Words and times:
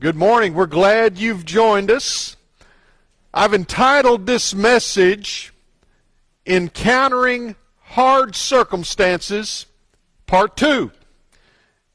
Good 0.00 0.16
morning. 0.16 0.54
We're 0.54 0.66
glad 0.66 1.18
you've 1.18 1.44
joined 1.44 1.88
us. 1.88 2.34
I've 3.32 3.54
entitled 3.54 4.26
this 4.26 4.52
message 4.52 5.54
Encountering 6.44 7.54
Hard 7.78 8.34
Circumstances, 8.34 9.66
Part 10.26 10.56
2. 10.56 10.90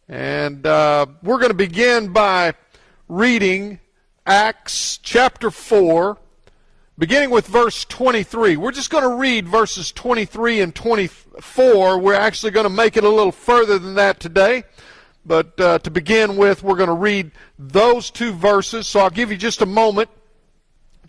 And 0.07 0.65
uh, 0.65 1.07
we're 1.21 1.39
going 1.39 1.49
to 1.49 1.53
begin 1.53 2.13
by 2.13 2.53
reading 3.09 3.81
Acts 4.25 4.97
chapter 5.03 5.51
4, 5.51 6.17
beginning 6.97 7.31
with 7.31 7.47
verse 7.47 7.83
23. 7.83 8.55
We're 8.55 8.71
just 8.71 8.91
going 8.91 9.03
to 9.03 9.15
read 9.15 9.45
verses 9.45 9.91
23 9.91 10.61
and 10.61 10.73
24. 10.73 11.99
We're 11.99 12.13
actually 12.13 12.53
going 12.53 12.63
to 12.63 12.69
make 12.69 12.95
it 12.95 13.03
a 13.03 13.09
little 13.09 13.33
further 13.33 13.77
than 13.77 13.95
that 13.95 14.21
today. 14.21 14.63
But 15.25 15.59
uh, 15.59 15.79
to 15.79 15.91
begin 15.91 16.37
with, 16.37 16.63
we're 16.63 16.75
going 16.75 16.87
to 16.87 16.93
read 16.93 17.31
those 17.57 18.09
two 18.09 18.31
verses. 18.31 18.87
So 18.87 18.99
I'll 18.99 19.09
give 19.09 19.31
you 19.31 19.37
just 19.37 19.61
a 19.61 19.65
moment 19.65 20.09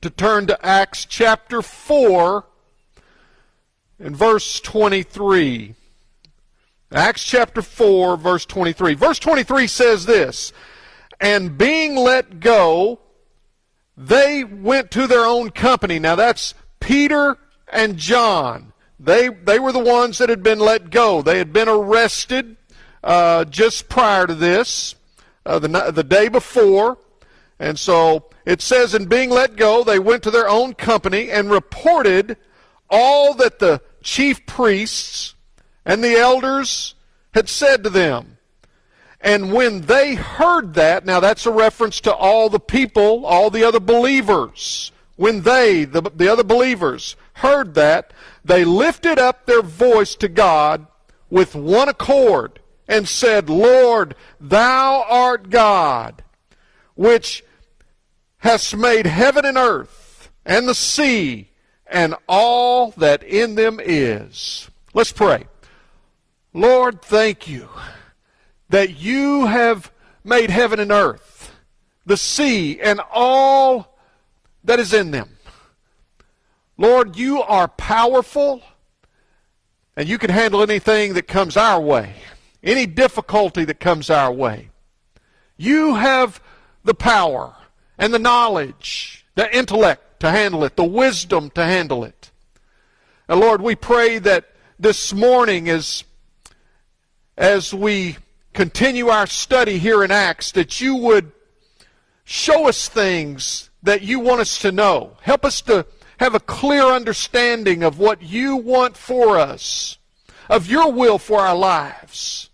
to 0.00 0.10
turn 0.10 0.46
to 0.46 0.66
Acts 0.66 1.04
chapter 1.04 1.62
4 1.62 2.44
and 3.98 4.16
verse 4.16 4.60
23. 4.60 5.74
Acts 6.92 7.24
chapter 7.24 7.62
4, 7.62 8.16
verse 8.16 8.44
23. 8.46 8.94
Verse 8.94 9.18
23 9.18 9.66
says 9.66 10.06
this 10.06 10.52
And 11.20 11.56
being 11.56 11.94
let 11.94 12.40
go, 12.40 13.00
they 13.96 14.42
went 14.42 14.90
to 14.92 15.06
their 15.06 15.24
own 15.24 15.50
company. 15.50 15.98
Now 15.98 16.16
that's 16.16 16.54
Peter 16.80 17.36
and 17.72 17.96
John. 17.96 18.72
They, 18.98 19.28
they 19.28 19.58
were 19.58 19.72
the 19.72 19.78
ones 19.78 20.18
that 20.18 20.28
had 20.28 20.42
been 20.42 20.58
let 20.58 20.90
go. 20.90 21.22
They 21.22 21.38
had 21.38 21.52
been 21.52 21.68
arrested 21.68 22.56
uh, 23.02 23.44
just 23.44 23.88
prior 23.88 24.26
to 24.26 24.34
this, 24.34 24.94
uh, 25.46 25.58
the, 25.58 25.68
the 25.92 26.04
day 26.04 26.28
before. 26.28 26.98
And 27.58 27.78
so 27.78 28.30
it 28.46 28.62
says, 28.62 28.94
in 28.94 29.06
being 29.06 29.30
let 29.30 29.56
go, 29.56 29.84
they 29.84 29.98
went 29.98 30.22
to 30.24 30.30
their 30.30 30.48
own 30.48 30.74
company 30.74 31.30
and 31.30 31.50
reported 31.50 32.36
all 32.88 33.34
that 33.34 33.58
the 33.58 33.82
chief 34.02 34.46
priests 34.46 35.34
and 35.84 36.02
the 36.02 36.16
elders 36.16 36.94
had 37.34 37.48
said 37.48 37.84
to 37.84 37.90
them. 37.90 38.38
And 39.20 39.52
when 39.52 39.82
they 39.82 40.14
heard 40.14 40.74
that, 40.74 41.04
now 41.04 41.20
that's 41.20 41.44
a 41.44 41.50
reference 41.50 42.00
to 42.02 42.14
all 42.14 42.48
the 42.48 42.60
people, 42.60 43.26
all 43.26 43.50
the 43.50 43.64
other 43.64 43.80
believers. 43.80 44.92
When 45.16 45.42
they, 45.42 45.84
the, 45.84 46.00
the 46.00 46.28
other 46.28 46.44
believers, 46.44 47.16
heard 47.34 47.74
that, 47.74 48.14
they 48.42 48.64
lifted 48.64 49.18
up 49.18 49.44
their 49.44 49.60
voice 49.60 50.14
to 50.16 50.28
God 50.28 50.86
with 51.28 51.54
one 51.54 51.90
accord 51.90 52.59
and 52.90 53.08
said, 53.08 53.48
Lord, 53.48 54.16
thou 54.40 55.06
art 55.08 55.48
God, 55.48 56.24
which 56.96 57.44
hast 58.38 58.76
made 58.76 59.06
heaven 59.06 59.44
and 59.44 59.56
earth 59.56 60.28
and 60.44 60.66
the 60.66 60.74
sea 60.74 61.50
and 61.86 62.16
all 62.28 62.90
that 62.96 63.22
in 63.22 63.54
them 63.54 63.78
is. 63.80 64.68
Let's 64.92 65.12
pray. 65.12 65.46
Lord, 66.52 67.00
thank 67.00 67.46
you 67.46 67.68
that 68.70 68.98
you 68.98 69.46
have 69.46 69.92
made 70.24 70.50
heaven 70.50 70.80
and 70.80 70.90
earth, 70.90 71.52
the 72.04 72.16
sea, 72.16 72.80
and 72.80 73.00
all 73.12 73.98
that 74.64 74.80
is 74.80 74.92
in 74.92 75.12
them. 75.12 75.28
Lord, 76.76 77.14
you 77.16 77.40
are 77.40 77.68
powerful, 77.68 78.62
and 79.96 80.08
you 80.08 80.18
can 80.18 80.30
handle 80.30 80.62
anything 80.62 81.14
that 81.14 81.28
comes 81.28 81.56
our 81.56 81.80
way 81.80 82.14
any 82.62 82.86
difficulty 82.86 83.64
that 83.64 83.80
comes 83.80 84.10
our 84.10 84.32
way. 84.32 84.70
You 85.56 85.94
have 85.94 86.42
the 86.84 86.94
power 86.94 87.54
and 87.98 88.12
the 88.12 88.18
knowledge, 88.18 89.26
the 89.34 89.54
intellect 89.56 90.20
to 90.20 90.30
handle 90.30 90.64
it, 90.64 90.76
the 90.76 90.84
wisdom 90.84 91.50
to 91.50 91.64
handle 91.64 92.04
it. 92.04 92.30
And 93.28 93.40
Lord, 93.40 93.62
we 93.62 93.74
pray 93.74 94.18
that 94.18 94.50
this 94.78 95.12
morning 95.12 95.68
as, 95.68 96.04
as 97.36 97.72
we 97.72 98.16
continue 98.52 99.08
our 99.08 99.26
study 99.26 99.78
here 99.78 100.02
in 100.02 100.10
Acts, 100.10 100.52
that 100.52 100.80
you 100.80 100.96
would 100.96 101.32
show 102.24 102.68
us 102.68 102.88
things 102.88 103.70
that 103.82 104.02
you 104.02 104.20
want 104.20 104.40
us 104.40 104.58
to 104.58 104.72
know. 104.72 105.16
Help 105.22 105.44
us 105.44 105.60
to 105.62 105.86
have 106.18 106.34
a 106.34 106.40
clear 106.40 106.84
understanding 106.84 107.82
of 107.82 107.98
what 107.98 108.22
you 108.22 108.56
want 108.56 108.96
for 108.96 109.38
us, 109.38 109.96
of 110.48 110.66
your 110.66 110.92
will 110.92 111.18
for 111.18 111.40
our 111.40 111.56
lives. 111.56 112.49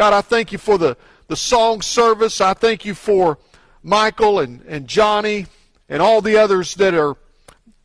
God, 0.00 0.14
I 0.14 0.22
thank 0.22 0.50
you 0.50 0.56
for 0.56 0.78
the, 0.78 0.96
the 1.26 1.36
song 1.36 1.82
service. 1.82 2.40
I 2.40 2.54
thank 2.54 2.86
you 2.86 2.94
for 2.94 3.36
Michael 3.82 4.38
and, 4.40 4.62
and 4.66 4.88
Johnny 4.88 5.44
and 5.90 6.00
all 6.00 6.22
the 6.22 6.38
others 6.38 6.74
that 6.76 6.94
are 6.94 7.18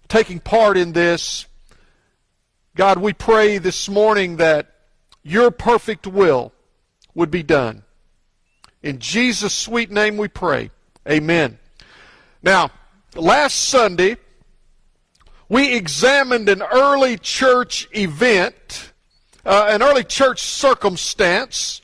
taking 0.07 0.39
part 0.39 0.77
in 0.77 0.93
this. 0.93 1.45
God, 2.73 2.99
we 2.99 3.11
pray 3.11 3.57
this 3.57 3.89
morning 3.89 4.37
that 4.37 4.73
your 5.23 5.51
perfect 5.51 6.07
will 6.07 6.53
would 7.15 7.31
be 7.31 7.43
done. 7.43 7.83
In 8.81 8.99
Jesus' 8.99 9.53
sweet 9.53 9.91
name 9.91 10.15
we 10.15 10.29
pray. 10.29 10.71
Amen. 11.05 11.59
Now, 12.41 12.71
last 13.13 13.55
Sunday, 13.55 14.15
we 15.49 15.75
examined 15.75 16.47
an 16.47 16.61
early 16.61 17.17
church 17.17 17.89
event, 17.91 18.93
uh, 19.45 19.65
an 19.67 19.83
early 19.83 20.05
church 20.05 20.39
circumstance 20.39 21.81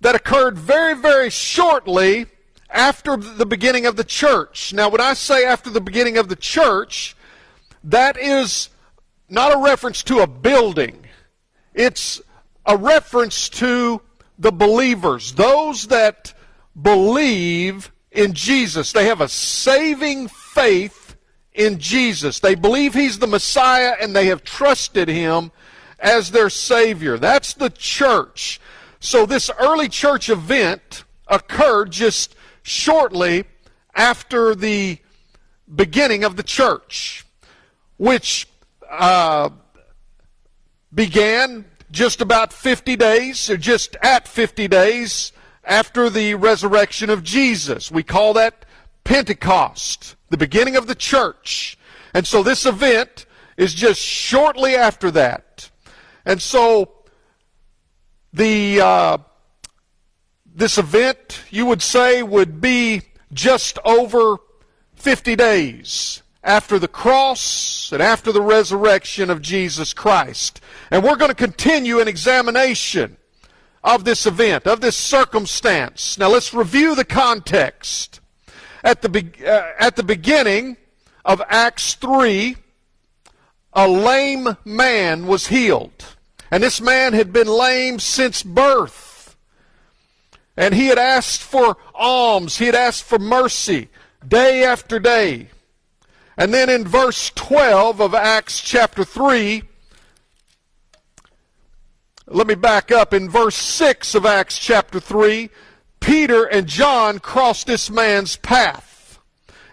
that 0.00 0.14
occurred 0.14 0.58
very, 0.58 0.94
very 0.94 1.30
shortly 1.30 2.26
after 2.70 3.16
the 3.16 3.46
beginning 3.46 3.86
of 3.86 3.96
the 3.96 4.04
church. 4.04 4.72
Now, 4.72 4.88
when 4.88 5.00
I 5.00 5.14
say 5.14 5.44
after 5.44 5.70
the 5.70 5.80
beginning 5.80 6.18
of 6.18 6.28
the 6.28 6.36
church, 6.36 7.16
that 7.84 8.18
is 8.18 8.68
not 9.28 9.54
a 9.54 9.58
reference 9.58 10.02
to 10.04 10.20
a 10.20 10.26
building. 10.26 11.04
It's 11.74 12.20
a 12.64 12.76
reference 12.76 13.48
to 13.50 14.02
the 14.38 14.52
believers, 14.52 15.32
those 15.32 15.86
that 15.88 16.34
believe 16.80 17.90
in 18.10 18.34
Jesus. 18.34 18.92
They 18.92 19.06
have 19.06 19.20
a 19.20 19.28
saving 19.28 20.28
faith 20.28 21.16
in 21.54 21.78
Jesus. 21.78 22.40
They 22.40 22.54
believe 22.54 22.94
He's 22.94 23.18
the 23.18 23.26
Messiah 23.26 23.94
and 24.00 24.14
they 24.14 24.26
have 24.26 24.44
trusted 24.44 25.08
Him 25.08 25.52
as 25.98 26.30
their 26.30 26.50
Savior. 26.50 27.18
That's 27.18 27.54
the 27.54 27.70
church. 27.70 28.60
So 29.00 29.26
this 29.26 29.50
early 29.58 29.88
church 29.88 30.28
event 30.28 31.04
occurred 31.28 31.90
just 31.90 32.34
shortly 32.62 33.44
after 33.94 34.54
the 34.54 34.98
beginning 35.74 36.24
of 36.24 36.36
the 36.36 36.42
church, 36.42 37.24
which 37.96 38.48
uh, 38.90 39.50
began 40.94 41.64
just 41.90 42.20
about 42.20 42.52
50 42.52 42.96
days, 42.96 43.48
or 43.48 43.56
just 43.56 43.96
at 44.02 44.26
50 44.26 44.68
days 44.68 45.32
after 45.64 46.10
the 46.10 46.34
resurrection 46.34 47.10
of 47.10 47.22
Jesus. 47.22 47.90
We 47.90 48.02
call 48.02 48.34
that 48.34 48.64
Pentecost, 49.04 50.16
the 50.30 50.36
beginning 50.36 50.76
of 50.76 50.86
the 50.86 50.94
church. 50.94 51.78
And 52.12 52.26
so 52.26 52.42
this 52.42 52.66
event 52.66 53.26
is 53.56 53.72
just 53.74 54.00
shortly 54.00 54.74
after 54.74 55.10
that. 55.12 55.70
And 56.24 56.42
so 56.42 56.95
the 58.32 58.80
uh, 58.80 59.18
this 60.56 60.78
event, 60.78 61.42
you 61.50 61.66
would 61.66 61.82
say, 61.82 62.22
would 62.22 62.60
be 62.60 63.02
just 63.32 63.78
over 63.84 64.38
50 64.94 65.36
days 65.36 66.22
after 66.42 66.78
the 66.78 66.88
cross 66.88 67.90
and 67.92 68.02
after 68.02 68.32
the 68.32 68.40
resurrection 68.40 69.28
of 69.28 69.42
Jesus 69.42 69.92
Christ. 69.92 70.60
And 70.90 71.04
we're 71.04 71.16
going 71.16 71.30
to 71.30 71.34
continue 71.34 72.00
an 72.00 72.08
examination 72.08 73.18
of 73.84 74.04
this 74.04 74.26
event, 74.26 74.66
of 74.66 74.80
this 74.80 74.96
circumstance. 74.96 76.18
Now 76.18 76.28
let's 76.28 76.54
review 76.54 76.94
the 76.94 77.04
context. 77.04 78.20
At 78.82 79.02
the, 79.02 79.08
be- 79.08 79.46
uh, 79.46 79.72
at 79.78 79.96
the 79.96 80.02
beginning 80.02 80.76
of 81.24 81.42
Acts 81.48 81.94
3, 81.94 82.56
a 83.72 83.88
lame 83.88 84.56
man 84.64 85.26
was 85.26 85.48
healed. 85.48 86.15
And 86.50 86.62
this 86.62 86.80
man 86.80 87.12
had 87.12 87.32
been 87.32 87.48
lame 87.48 87.98
since 87.98 88.42
birth. 88.42 89.36
And 90.56 90.74
he 90.74 90.86
had 90.86 90.98
asked 90.98 91.42
for 91.42 91.76
alms, 91.94 92.58
he 92.58 92.66
had 92.66 92.74
asked 92.74 93.04
for 93.04 93.18
mercy 93.18 93.88
day 94.26 94.64
after 94.64 94.98
day. 94.98 95.48
And 96.36 96.52
then 96.52 96.68
in 96.68 96.86
verse 96.86 97.30
12 97.34 98.00
of 98.00 98.14
Acts 98.14 98.60
chapter 98.60 99.04
3, 99.04 99.62
let 102.28 102.46
me 102.46 102.54
back 102.54 102.90
up. 102.90 103.14
In 103.14 103.30
verse 103.30 103.56
6 103.56 104.14
of 104.14 104.26
Acts 104.26 104.58
chapter 104.58 104.98
3, 104.98 105.48
Peter 106.00 106.44
and 106.44 106.66
John 106.66 107.18
crossed 107.20 107.66
this 107.66 107.90
man's 107.90 108.36
path. 108.36 109.20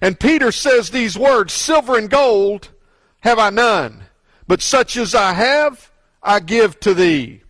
And 0.02 0.20
Peter 0.20 0.52
says 0.52 0.90
these 0.90 1.18
words 1.18 1.54
Silver 1.54 1.98
and 1.98 2.10
gold 2.10 2.70
have 3.22 3.40
I 3.40 3.50
none, 3.50 4.04
but 4.48 4.62
such 4.62 4.98
as 4.98 5.16
I 5.16 5.34
have, 5.34 5.90
I 6.24 6.40
give 6.40 6.80
to 6.82 6.94
thee. 6.94 7.42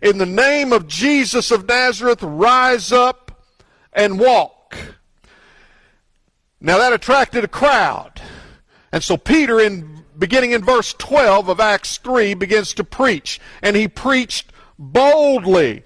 In 0.00 0.18
the 0.18 0.26
name 0.26 0.72
of 0.72 0.86
Jesus 0.86 1.50
of 1.50 1.68
Nazareth, 1.68 2.22
rise 2.22 2.92
up 2.92 3.44
and 3.92 4.18
walk. 4.18 4.76
Now 6.60 6.78
that 6.78 6.92
attracted 6.92 7.44
a 7.44 7.48
crowd. 7.48 8.20
And 8.92 9.02
so 9.02 9.16
Peter, 9.16 9.60
in 9.60 10.04
beginning 10.18 10.52
in 10.52 10.62
verse 10.62 10.94
12 10.94 11.48
of 11.48 11.60
Acts 11.60 11.98
3, 11.98 12.34
begins 12.34 12.74
to 12.74 12.84
preach. 12.84 13.40
And 13.62 13.76
he 13.76 13.88
preached 13.88 14.52
boldly 14.78 15.84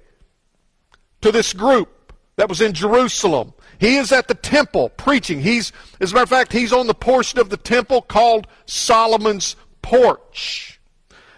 to 1.22 1.32
this 1.32 1.52
group 1.52 2.12
that 2.36 2.48
was 2.48 2.60
in 2.60 2.72
Jerusalem. 2.72 3.52
He 3.78 3.96
is 3.96 4.12
at 4.12 4.28
the 4.28 4.34
temple 4.34 4.90
preaching. 4.90 5.40
He's, 5.40 5.72
as 6.00 6.12
a 6.12 6.14
matter 6.14 6.24
of 6.24 6.28
fact, 6.28 6.52
he's 6.52 6.72
on 6.72 6.86
the 6.86 6.94
portion 6.94 7.38
of 7.38 7.50
the 7.50 7.56
temple 7.56 8.02
called 8.02 8.46
Solomon's 8.66 9.56
porch. 9.82 10.80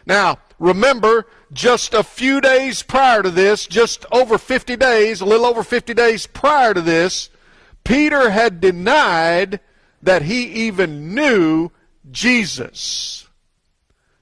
Now, 0.05 0.39
remember, 0.59 1.27
just 1.53 1.95
a 1.95 2.03
few 2.03 2.41
days 2.41 2.83
prior 2.83 3.23
to 3.23 3.31
this, 3.31 3.67
just 3.67 4.05
over 4.13 4.39
50 4.39 4.77
days, 4.77 5.21
a 5.21 5.25
little 5.25 5.47
over 5.47 5.63
50 5.63 5.95
days 5.95 6.27
prior 6.27 6.75
to 6.75 6.81
this, 6.81 7.31
Peter 7.85 8.31
had 8.31 8.61
denied 8.61 9.61
that 10.03 10.23
he 10.23 10.45
even 10.67 11.15
knew 11.15 11.71
Jesus. 12.11 13.29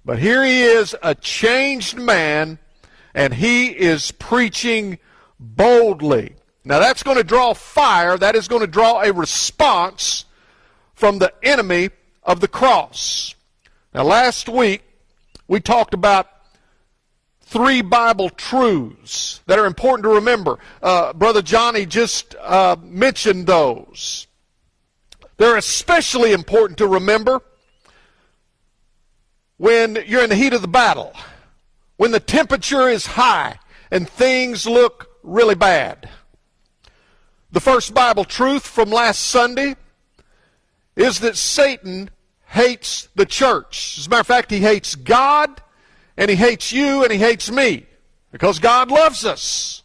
But 0.04 0.18
here 0.18 0.44
he 0.44 0.62
is, 0.62 0.94
a 1.02 1.14
changed 1.14 1.98
man, 1.98 2.58
and 3.14 3.34
he 3.34 3.68
is 3.68 4.10
preaching 4.10 4.98
boldly. 5.40 6.36
Now 6.64 6.78
that's 6.78 7.02
going 7.02 7.16
to 7.16 7.24
draw 7.24 7.54
fire, 7.54 8.16
that 8.18 8.36
is 8.36 8.48
going 8.48 8.60
to 8.60 8.66
draw 8.66 9.00
a 9.00 9.12
response 9.12 10.24
from 10.94 11.18
the 11.18 11.32
enemy 11.42 11.90
of 12.22 12.40
the 12.40 12.48
cross. 12.48 13.34
Now 13.94 14.04
last 14.04 14.48
week 14.48 14.82
we 15.48 15.60
talked 15.60 15.94
about 15.94 16.28
three 17.40 17.82
Bible 17.82 18.30
truths 18.30 19.40
that 19.46 19.58
are 19.58 19.66
important 19.66 20.04
to 20.04 20.10
remember. 20.10 20.58
Uh, 20.82 21.12
Brother 21.12 21.42
Johnny 21.42 21.86
just 21.86 22.34
uh, 22.40 22.76
mentioned 22.82 23.46
those. 23.46 24.26
They're 25.36 25.56
especially 25.56 26.32
important 26.32 26.78
to 26.78 26.86
remember 26.86 27.42
when 29.56 29.98
you're 30.06 30.24
in 30.24 30.30
the 30.30 30.36
heat 30.36 30.52
of 30.52 30.62
the 30.62 30.68
battle, 30.68 31.12
when 31.96 32.10
the 32.10 32.20
temperature 32.20 32.88
is 32.88 33.06
high 33.06 33.58
and 33.90 34.08
things 34.08 34.66
look 34.66 35.10
really 35.22 35.54
bad. 35.54 36.08
The 37.52 37.60
first 37.60 37.94
Bible 37.94 38.24
truth 38.24 38.66
from 38.66 38.90
last 38.90 39.20
Sunday 39.20 39.76
is 40.96 41.20
that 41.20 41.36
Satan 41.36 42.10
hates 42.54 43.08
the 43.16 43.26
church. 43.26 43.96
As 43.98 44.06
a 44.06 44.10
matter 44.10 44.20
of 44.20 44.26
fact, 44.26 44.50
he 44.50 44.60
hates 44.60 44.94
God 44.94 45.60
and 46.16 46.30
he 46.30 46.36
hates 46.36 46.72
you 46.72 47.02
and 47.02 47.12
he 47.12 47.18
hates 47.18 47.50
me 47.50 47.86
because 48.30 48.60
God 48.60 48.90
loves 48.90 49.24
us. 49.24 49.82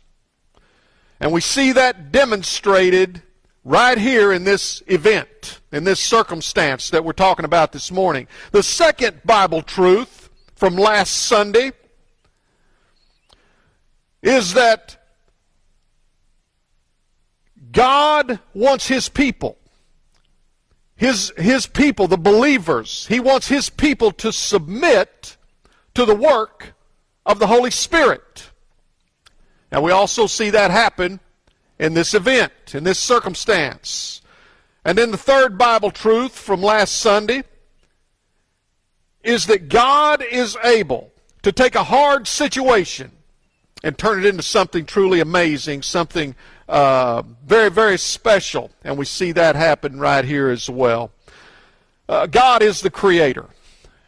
And 1.20 1.32
we 1.32 1.42
see 1.42 1.72
that 1.74 2.12
demonstrated 2.12 3.24
right 3.66 3.98
here 3.98 4.32
in 4.32 4.44
this 4.44 4.84
event, 4.86 5.60
in 5.72 5.84
this 5.84 6.00
circumstance 6.00 6.92
that 6.92 7.04
we're 7.04 7.12
talking 7.12 7.44
about 7.44 7.72
this 7.72 7.92
morning. 7.92 8.28
The 8.52 8.64
second 8.64 9.22
Bible 9.26 9.64
truth 9.64 10.30
from 10.56 10.76
last 10.76 11.12
Sunday 11.12 11.72
is 14.22 14.54
that 14.54 14.96
God 17.72 18.40
wants 18.54 18.88
His 18.88 19.10
people, 19.10 19.58
His, 21.00 21.32
His 21.38 21.66
people, 21.66 22.10
the 22.10 22.18
believers, 22.18 23.08
He 23.08 23.22
wants 23.22 23.48
His 23.48 23.70
people 23.70 24.12
to 24.12 24.34
submit 24.34 25.38
to 25.94 26.04
the 26.04 26.14
work 26.14 26.74
of 27.26 27.40
the 27.40 27.48
Holy 27.48 27.72
Spirit. 27.72 28.52
Now 29.72 29.80
we 29.80 29.94
also 29.94 30.28
see 30.28 30.50
that 30.50 30.72
happen 30.72 31.22
in 31.80 31.94
this 31.94 32.14
event, 32.14 32.52
in 32.74 32.84
this 32.84 33.00
circumstance. 33.00 34.22
And 34.84 34.98
then 34.98 35.12
the 35.12 35.18
third 35.18 35.58
Bible 35.58 35.92
truth 35.92 36.38
from 36.38 36.62
last 36.62 36.98
Sunday 36.98 37.44
is 39.24 39.46
that 39.46 39.70
God 39.70 40.22
is 40.22 40.58
able 40.66 41.14
to 41.44 41.54
take 41.54 41.76
a 41.76 41.86
hard 41.86 42.28
situation 42.28 43.12
and 43.86 43.98
turn 43.98 44.20
it 44.20 44.26
into 44.26 44.44
something 44.44 44.86
truly 44.86 45.22
amazing, 45.22 45.82
something 45.82 46.36
uh, 46.70 47.24
very, 47.46 47.72
very 47.72 47.98
special. 47.98 48.70
And 48.84 48.98
we 48.98 49.06
see 49.06 49.32
that 49.34 49.56
happen 49.56 50.00
right 50.00 50.24
here 50.24 50.50
as 50.50 50.70
well. 50.70 51.12
Uh, 52.08 52.28
God 52.28 52.62
is 52.62 52.82
the 52.82 52.92
creator. 52.92 53.48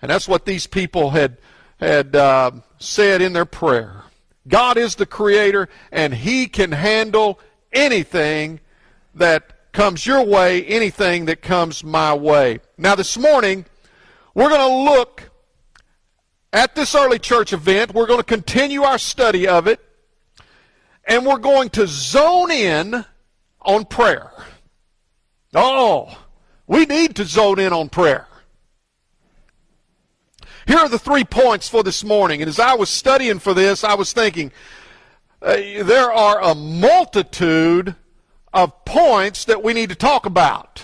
And 0.02 0.10
that's 0.10 0.28
what 0.28 0.46
these 0.46 0.68
people 0.68 1.10
had, 1.10 1.38
had 1.80 2.16
uh, 2.16 2.52
said 2.80 3.22
in 3.22 3.34
their 3.34 3.46
prayer. 3.46 4.04
God 4.48 4.78
is 4.78 4.96
the 4.96 5.06
creator, 5.06 5.69
and 5.92 6.13
He 6.13 6.48
can 6.48 6.72
handle 6.72 7.40
anything 7.74 8.60
that 9.16 9.72
comes 9.72 10.06
your 10.06 10.24
way, 10.24 10.64
anything 10.66 11.25
that 11.25 11.42
comes 11.42 11.84
my 11.84 12.14
way. 12.14 12.60
Now, 12.78 12.96
this 12.96 13.18
morning, 13.18 13.66
we're 14.34 14.50
going 14.50 14.60
to 14.60 14.92
look 14.92 15.30
at 16.54 16.75
this 16.75 16.96
early 16.96 17.19
church 17.19 17.54
event. 17.54 17.94
We're 17.94 18.07
going 18.07 18.19
to 18.19 18.24
continue 18.24 18.84
our 18.84 18.98
study 18.98 19.48
of 19.48 19.68
it 19.68 19.80
and 21.06 21.25
we're 21.25 21.38
going 21.38 21.69
to 21.71 21.88
zone 21.88 22.51
in 22.51 23.06
on 23.62 23.86
prayer. 23.86 24.31
Oh, 25.53 26.18
we 26.68 26.86
need 26.86 27.15
to 27.18 27.25
zone 27.25 27.59
in 27.59 27.74
on 27.74 27.89
prayer. 27.89 28.27
Here 30.68 30.77
are 30.77 30.89
the 30.89 31.00
three 31.00 31.24
points 31.24 31.68
for 31.68 31.83
this 31.83 32.03
morning. 32.03 32.42
And 32.42 32.50
as 32.50 32.59
I 32.59 32.75
was 32.75 32.89
studying 32.89 33.39
for 33.39 33.53
this, 33.53 33.83
I 33.83 33.95
was 33.95 34.13
thinking 34.13 34.51
uh, 35.42 35.56
there 35.56 36.12
are 36.12 36.42
a 36.42 36.56
multitude 36.56 37.95
of 38.54 38.86
points 38.86 39.45
that 39.45 39.63
we 39.63 39.74
need 39.74 39.89
to 39.89 39.95
talk 39.95 40.25
about. 40.25 40.83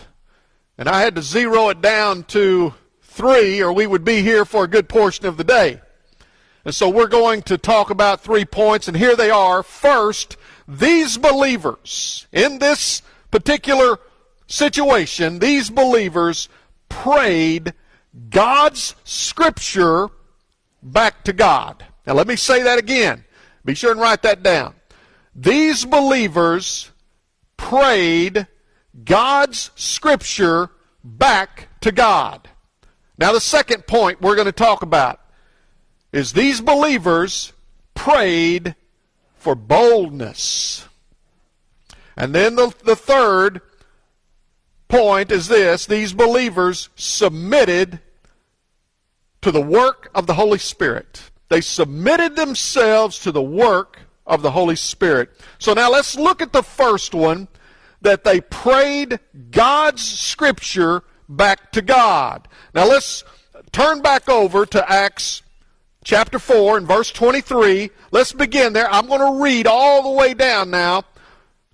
And 0.77 0.89
I 0.89 1.01
had 1.01 1.15
to 1.15 1.21
zero 1.21 1.69
it 1.69 1.81
down 1.81 2.23
to 2.25 2.73
three, 3.01 3.61
or 3.61 3.71
we 3.71 3.87
would 3.87 4.03
be 4.03 4.21
here 4.21 4.45
for 4.45 4.63
a 4.63 4.67
good 4.67 4.89
portion 4.89 5.25
of 5.25 5.37
the 5.37 5.43
day. 5.43 5.81
And 6.67 6.75
so 6.75 6.89
we're 6.89 7.07
going 7.07 7.43
to 7.43 7.57
talk 7.57 7.91
about 7.91 8.19
three 8.19 8.43
points, 8.43 8.89
and 8.89 8.97
here 8.97 9.15
they 9.15 9.29
are. 9.29 9.63
First, 9.63 10.35
these 10.67 11.17
believers 11.17 12.27
in 12.33 12.59
this 12.59 13.01
particular 13.31 13.99
situation, 14.47 15.39
these 15.39 15.69
believers 15.69 16.49
prayed 16.89 17.73
God's 18.29 18.95
scripture 19.05 20.09
back 20.83 21.23
to 21.23 21.31
God. 21.31 21.85
Now 22.05 22.15
let 22.15 22.27
me 22.27 22.35
say 22.35 22.63
that 22.63 22.79
again. 22.79 23.23
Be 23.63 23.73
sure 23.73 23.93
and 23.93 24.01
write 24.01 24.23
that 24.23 24.43
down. 24.43 24.75
These 25.33 25.85
believers 25.85 26.91
prayed 27.55 28.45
God's 29.05 29.71
scripture 29.75 30.71
back 31.01 31.69
to 31.80 31.94
God. 31.94 32.49
Now 33.18 33.31
the 33.31 33.39
second 33.39 33.87
point 33.87 34.21
we're 34.21 34.35
going 34.35 34.47
to 34.47 34.51
talk 34.51 34.81
about 34.81 35.21
is 36.11 36.33
these 36.33 36.61
believers 36.61 37.54
prayed 37.94 38.76
for 39.35 39.56
boldness. 39.56 40.87
And 42.16 42.33
then 42.33 42.56
the, 42.56 42.73
the 42.83 42.95
third 42.95 43.61
point 44.87 45.31
is 45.31 45.47
this 45.47 45.85
these 45.85 46.14
believers 46.14 46.90
submitted 46.95 47.99
to 49.42 49.52
the 49.52 49.61
work 49.61 50.09
of 50.16 50.28
the 50.28 50.33
Holy 50.33 50.57
Spirit. 50.57 51.30
They 51.49 51.61
submitted 51.61 52.35
themselves 52.35 53.19
to 53.19 53.31
the 53.31 53.42
work 53.42 53.99
of 54.26 54.42
the 54.42 54.52
Holy 54.52 54.76
Spirit. 54.76 55.30
So 55.59 55.73
now 55.73 55.92
let's 55.92 56.18
look 56.18 56.42
at 56.42 56.52
the 56.52 56.64
first 56.64 57.14
one 57.14 57.47
that 58.02 58.23
they 58.23 58.42
prayed 58.42 59.19
God's 59.52 60.04
Scripture 60.04 61.04
back 61.30 61.71
to 61.73 61.81
God. 61.81 62.47
Now 62.73 62.87
let's 62.87 63.23
turn 63.71 64.02
back 64.02 64.28
over 64.30 64.66
to 64.66 64.92
Acts 64.92 65.42
chapter 66.07 66.40
4 66.40 66.78
and 66.78 66.87
verse 66.87 67.11
23. 67.11 67.92
Let's 68.11 68.31
begin 68.31 68.71
there. 68.71 68.90
I'm 68.90 69.07
going 69.07 69.19
to 69.19 69.44
read 69.44 69.68
all 69.68 70.04
the 70.04 70.18
way 70.18 70.33
down 70.33 70.69
now 70.69 71.04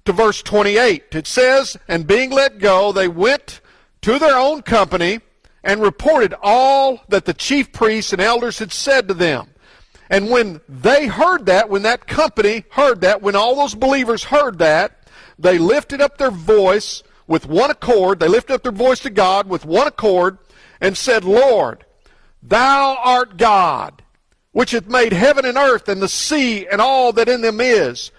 to 0.06 0.12
verse 0.12 0.42
28. 0.42 1.14
It 1.14 1.28
says, 1.28 1.78
And 1.88 2.08
being 2.08 2.32
let 2.32 2.58
go, 2.58 2.92
they 2.92 3.08
went 3.08 3.62
to 4.02 4.18
their 4.18 4.36
own 4.36 4.64
company 4.64 5.20
and 5.64 5.84
reported 5.84 6.34
all 6.42 7.02
that 7.10 7.26
the 7.26 7.36
chief 7.36 7.72
priests 7.72 8.12
and 8.12 8.20
elders 8.20 8.58
had 8.58 8.72
said 8.72 9.08
to 9.08 9.14
them. 9.14 9.52
And 10.10 10.32
when 10.32 10.62
they 10.68 11.06
heard 11.06 11.46
that, 11.46 11.70
when 11.70 11.84
that 11.84 12.08
company 12.08 12.66
heard 12.72 13.02
that, 13.02 13.22
when 13.22 13.36
all 13.36 13.56
those 13.56 13.76
believers 13.76 14.24
heard 14.24 14.58
that, 14.58 15.08
they 15.38 15.60
lifted 15.60 16.02
up 16.02 16.18
their 16.18 16.32
voice 16.32 17.04
with 17.28 17.46
one 17.46 17.70
accord. 17.70 18.20
They 18.20 18.28
lifted 18.28 18.56
up 18.56 18.64
their 18.64 18.72
voice 18.72 19.00
to 19.02 19.12
God 19.12 19.48
with 19.48 19.64
one 19.64 19.86
accord 19.86 20.40
and 20.82 20.98
said, 20.98 21.24
Lord, 21.24 21.86
thou 22.42 22.98
art 23.00 23.38
God 23.38 24.03
which 24.54 24.72
hath 24.72 24.88
made 24.88 25.12
heaven 25.12 25.44
and 25.44 25.58
earth 25.58 25.90
and 25.90 26.02
the 26.02 26.08
sea 26.08 26.66
and 26.68 26.80
all 26.80 27.12
that 27.12 27.28
in 27.28 27.42
them 27.42 27.60
is, 27.60 28.12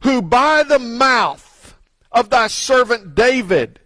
who 0.00 0.20
by 0.20 0.64
the 0.64 0.78
mouth 0.78 1.76
of 2.10 2.30
thy 2.30 2.48
servant 2.48 3.14
David 3.14 3.78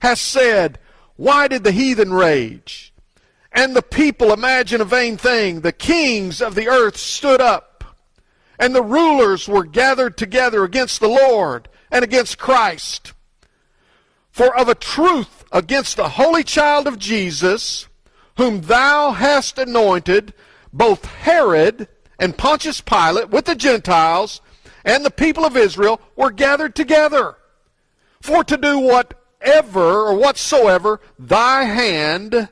has 0.00 0.20
said, 0.20 0.78
Why 1.16 1.46
did 1.46 1.62
the 1.62 1.72
heathen 1.72 2.12
rage? 2.12 2.92
And 3.52 3.76
the 3.76 3.82
people 3.82 4.32
imagine 4.32 4.80
a 4.80 4.84
vain 4.84 5.16
thing. 5.16 5.60
The 5.60 5.72
kings 5.72 6.42
of 6.42 6.56
the 6.56 6.68
earth 6.68 6.96
stood 6.96 7.40
up, 7.40 7.84
and 8.58 8.74
the 8.74 8.82
rulers 8.82 9.46
were 9.46 9.64
gathered 9.64 10.16
together 10.16 10.64
against 10.64 11.00
the 11.00 11.08
Lord 11.08 11.68
and 11.90 12.02
against 12.02 12.38
Christ. 12.38 13.12
For 14.30 14.56
of 14.56 14.68
a 14.68 14.74
truth 14.74 15.44
against 15.52 15.96
the 15.96 16.08
holy 16.10 16.42
child 16.42 16.88
of 16.88 16.98
Jesus, 16.98 17.86
whom 18.36 18.62
thou 18.62 19.12
hast 19.12 19.58
anointed, 19.58 20.34
both 20.74 21.04
Herod 21.04 21.88
and 22.18 22.36
Pontius 22.36 22.80
Pilate 22.80 23.30
with 23.30 23.44
the 23.44 23.54
Gentiles 23.54 24.40
and 24.84 25.04
the 25.04 25.10
people 25.10 25.44
of 25.44 25.56
Israel 25.56 26.00
were 26.16 26.32
gathered 26.32 26.74
together 26.74 27.36
for 28.20 28.42
to 28.42 28.56
do 28.56 28.80
whatever 28.80 30.08
or 30.08 30.16
whatsoever 30.16 31.00
thy 31.16 31.62
hand 31.62 32.48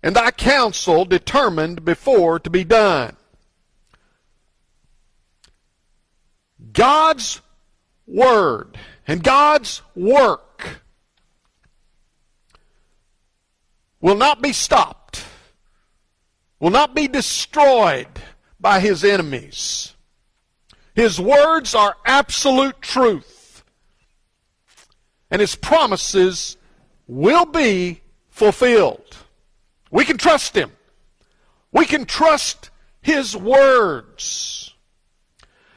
and 0.00 0.16
thy 0.16 0.30
counsel 0.30 1.04
determined 1.04 1.84
before 1.84 2.38
to 2.38 2.48
be 2.48 2.62
done. 2.62 3.16
God's 6.72 7.40
word 8.06 8.78
and 9.08 9.24
God's 9.24 9.82
work 9.96 10.82
will 14.00 14.16
not 14.16 14.40
be 14.40 14.52
stopped, 14.52 15.01
will 16.62 16.70
not 16.70 16.94
be 16.94 17.08
destroyed 17.08 18.06
by 18.60 18.78
his 18.78 19.02
enemies. 19.02 19.96
His 20.94 21.18
words 21.18 21.74
are 21.74 21.96
absolute 22.06 22.80
truth, 22.80 23.64
and 25.28 25.40
his 25.40 25.56
promises 25.56 26.56
will 27.08 27.46
be 27.46 28.00
fulfilled. 28.30 29.16
We 29.90 30.04
can 30.04 30.18
trust 30.18 30.56
him. 30.56 30.70
We 31.72 31.84
can 31.84 32.04
trust 32.04 32.70
his 33.00 33.36
words. 33.36 34.72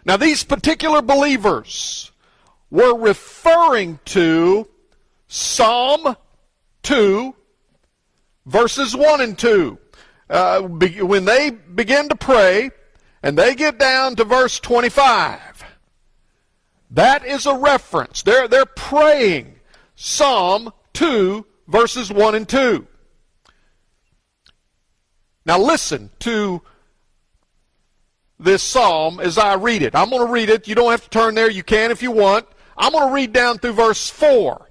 Now, 0.05 0.17
these 0.17 0.43
particular 0.43 1.01
believers 1.01 2.11
were 2.69 2.95
referring 2.95 3.97
to 4.05 4.67
Psalm 5.27 6.15
2, 6.83 7.33
verses 8.45 8.95
1 8.95 9.21
and 9.21 9.35
2. 9.35 9.79
Uh, 10.29 10.61
when 10.61 11.25
they 11.25 11.51
begin 11.51 12.09
to 12.09 12.15
pray 12.15 12.71
and 13.21 13.37
they 13.37 13.55
get 13.55 13.77
down 13.77 14.15
to 14.15 14.23
verse 14.23 14.59
25, 14.59 15.63
that 16.91 17.25
is 17.25 17.45
a 17.45 17.55
reference. 17.55 18.23
They're, 18.23 18.47
they're 18.47 18.65
praying 18.65 19.59
Psalm 19.95 20.71
2, 20.93 21.45
verses 21.67 22.11
1 22.11 22.35
and 22.35 22.49
2. 22.49 22.87
Now 25.45 25.59
listen 25.59 26.09
to 26.19 26.61
this 28.39 28.63
psalm 28.63 29.19
as 29.19 29.37
I 29.37 29.53
read 29.55 29.81
it. 29.81 29.95
I'm 29.95 30.09
going 30.09 30.25
to 30.25 30.31
read 30.31 30.49
it. 30.49 30.67
You 30.67 30.75
don't 30.75 30.91
have 30.91 31.03
to 31.03 31.09
turn 31.09 31.35
there. 31.35 31.49
You 31.49 31.63
can 31.63 31.91
if 31.91 32.01
you 32.01 32.11
want. 32.11 32.47
I'm 32.77 32.91
going 32.91 33.07
to 33.07 33.13
read 33.13 33.31
down 33.31 33.59
through 33.59 33.73
verse 33.73 34.09
4. 34.09 34.64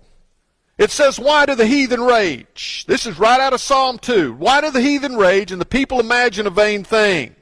It 0.76 0.90
says, 0.90 1.20
Why 1.20 1.46
do 1.46 1.54
the 1.54 1.66
heathen 1.66 2.02
rage? 2.02 2.84
This 2.86 3.06
is 3.06 3.18
right 3.18 3.40
out 3.40 3.52
of 3.52 3.60
Psalm 3.60 3.98
2. 3.98 4.34
Why 4.34 4.60
do 4.60 4.70
the 4.70 4.80
heathen 4.80 5.16
rage 5.16 5.52
and 5.52 5.60
the 5.60 5.66
people 5.66 6.00
imagine 6.00 6.46
a 6.46 6.50
vain 6.50 6.82
thing? 6.82 7.36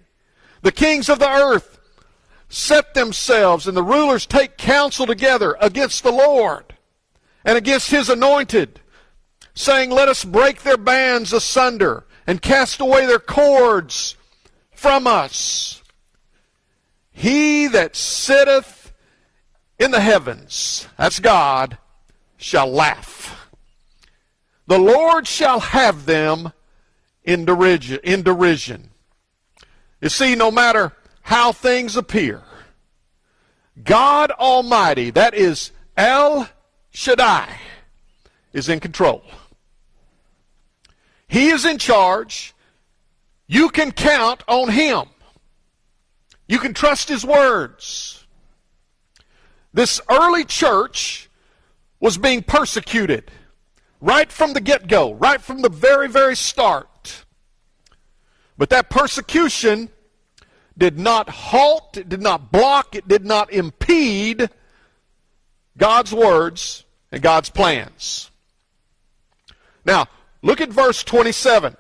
The 0.61 0.73
kings 0.73 1.09
of 1.09 1.19
the 1.19 1.31
earth 1.31 1.79
set 2.49 2.93
themselves 2.95 3.67
and 3.67 3.77
the 3.77 3.83
rulers 3.83 4.27
take 4.27 4.59
counsel 4.59 5.07
together 5.07 5.57
against 5.61 6.03
the 6.03 6.13
Lord 6.13 6.75
and 7.45 7.57
against 7.57 7.91
his 7.91 8.09
anointed, 8.09 8.81
saying, 9.55 9.91
Let 9.91 10.09
us 10.09 10.25
break 10.25 10.63
their 10.63 10.77
bands 10.77 11.33
asunder 11.33 12.05
and 12.27 12.43
cast 12.43 12.81
away 12.81 13.07
their 13.07 13.19
cords 13.19 14.17
from 14.73 15.07
us. 15.07 15.83
He 17.11 17.67
that 17.69 17.97
sitteth 17.97 18.93
in 19.79 19.91
the 19.91 20.01
heavens, 20.01 20.87
that's 20.97 21.19
God, 21.19 21.79
shall 22.43 22.71
laugh. 22.71 23.49
The 24.67 24.79
Lord 24.79 25.27
shall 25.27 25.61
have 25.61 26.07
them 26.07 26.53
in 27.25 27.45
derision. 27.45 28.01
In 28.03 28.23
derision. 28.23 28.91
You 30.01 30.09
see, 30.09 30.35
no 30.35 30.51
matter 30.51 30.93
how 31.23 31.53
things 31.53 31.97
appear, 31.97 32.43
God 33.83 34.33
Almighty, 34.33 35.11
that 35.11 35.35
is 35.35 35.71
El 35.97 36.49
Shaddai, 36.91 37.57
is 38.53 38.69
in 38.69 38.81
control. 38.81 39.23
He 41.29 41.49
is 41.49 41.65
in 41.65 41.79
charge. 41.79 42.55
You 43.47 43.69
can 43.71 43.93
count 43.93 44.43
on 44.49 44.69
Him. 44.69 45.05
You 46.49 46.59
can 46.59 46.75
trust 46.75 47.09
His 47.09 47.25
words. 47.25 48.27
This 49.73 50.01
early 50.11 50.45
church 50.45 51.31
was 52.03 52.19
being 52.19 52.43
persecuted 52.43 53.31
right 54.03 54.31
from 54.31 54.53
the 54.53 54.61
get 54.61 54.89
go, 54.89 55.15
right 55.15 55.41
from 55.41 55.63
the 55.63 55.71
very, 55.71 56.09
very 56.09 56.37
start. 56.37 57.25
But 58.59 58.69
that 58.69 58.91
persecution 58.91 59.89
did 60.77 60.99
not 60.99 61.31
halt, 61.31 61.97
it 61.97 62.11
did 62.11 62.21
not 62.21 62.53
block, 62.53 62.95
it 62.95 63.09
did 63.09 63.25
not 63.25 63.51
impede 63.51 64.51
God's 65.79 66.13
words 66.13 66.85
and 67.11 67.23
God's 67.23 67.49
plans. 67.49 68.31
Now, 69.87 70.07
Look 70.43 70.61
at 70.61 70.71
verse 70.71 71.05
27. 71.05 71.77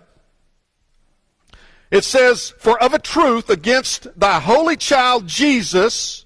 It 1.91 2.05
says, 2.05 2.55
For 2.59 2.83
of 2.83 2.95
a 2.95 2.99
truth 2.99 3.51
against 3.51 4.19
thy 4.19 4.41
holy 4.41 4.77
child 4.77 5.27
Jesus, 5.27 6.22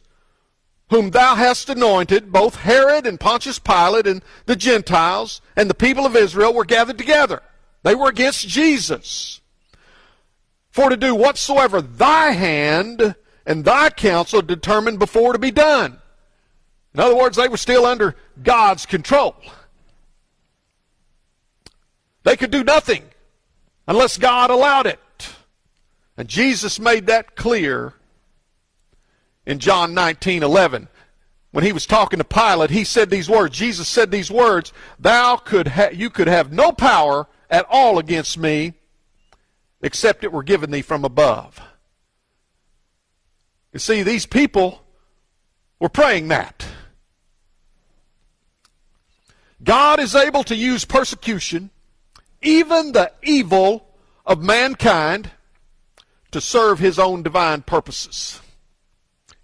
whom 0.88 1.10
thou 1.10 1.34
hast 1.34 1.68
anointed, 1.68 2.30
both 2.30 2.56
Herod 2.56 3.06
and 3.06 3.18
Pontius 3.18 3.58
Pilate 3.58 4.06
and 4.06 4.22
the 4.46 4.56
Gentiles 4.56 5.40
and 5.56 5.68
the 5.68 5.74
people 5.74 6.06
of 6.06 6.14
Israel 6.14 6.54
were 6.54 6.64
gathered 6.64 6.98
together. 6.98 7.42
They 7.82 7.94
were 7.94 8.08
against 8.08 8.48
Jesus. 8.48 9.40
For 10.70 10.90
to 10.90 10.96
do 10.96 11.14
whatsoever 11.14 11.80
thy 11.80 12.32
hand 12.32 13.14
and 13.46 13.64
thy 13.64 13.90
counsel 13.90 14.42
determined 14.42 14.98
before 14.98 15.32
to 15.32 15.38
be 15.38 15.50
done. 15.50 15.98
In 16.94 17.00
other 17.00 17.16
words, 17.16 17.36
they 17.36 17.48
were 17.48 17.56
still 17.56 17.84
under 17.84 18.14
God's 18.42 18.86
control. 18.86 19.36
They 22.22 22.36
could 22.36 22.50
do 22.50 22.64
nothing 22.64 23.04
unless 23.86 24.18
God 24.18 24.50
allowed 24.50 24.86
it. 24.86 24.98
And 26.16 26.28
Jesus 26.28 26.80
made 26.80 27.06
that 27.06 27.36
clear 27.36 27.94
in 29.46 29.58
John 29.58 29.94
19 29.94 30.42
11. 30.42 30.88
When 31.52 31.64
he 31.64 31.72
was 31.72 31.86
talking 31.86 32.18
to 32.18 32.24
Pilate, 32.24 32.70
he 32.70 32.84
said 32.84 33.08
these 33.08 33.30
words. 33.30 33.56
Jesus 33.56 33.88
said 33.88 34.10
these 34.10 34.30
words, 34.30 34.72
Thou 34.98 35.36
could 35.36 35.68
ha- 35.68 35.90
you 35.92 36.10
could 36.10 36.26
have 36.26 36.52
no 36.52 36.72
power 36.72 37.26
at 37.48 37.64
all 37.70 37.98
against 37.98 38.36
me 38.36 38.74
except 39.80 40.24
it 40.24 40.32
were 40.32 40.42
given 40.42 40.70
thee 40.70 40.82
from 40.82 41.04
above. 41.04 41.60
You 43.72 43.78
see, 43.78 44.02
these 44.02 44.26
people 44.26 44.82
were 45.80 45.88
praying 45.88 46.28
that. 46.28 46.66
God 49.62 50.00
is 50.00 50.14
able 50.14 50.44
to 50.44 50.54
use 50.54 50.84
persecution 50.84 51.70
even 52.42 52.92
the 52.92 53.12
evil 53.22 53.88
of 54.24 54.42
mankind 54.42 55.30
to 56.30 56.40
serve 56.40 56.78
his 56.78 56.98
own 56.98 57.22
divine 57.22 57.62
purposes. 57.62 58.40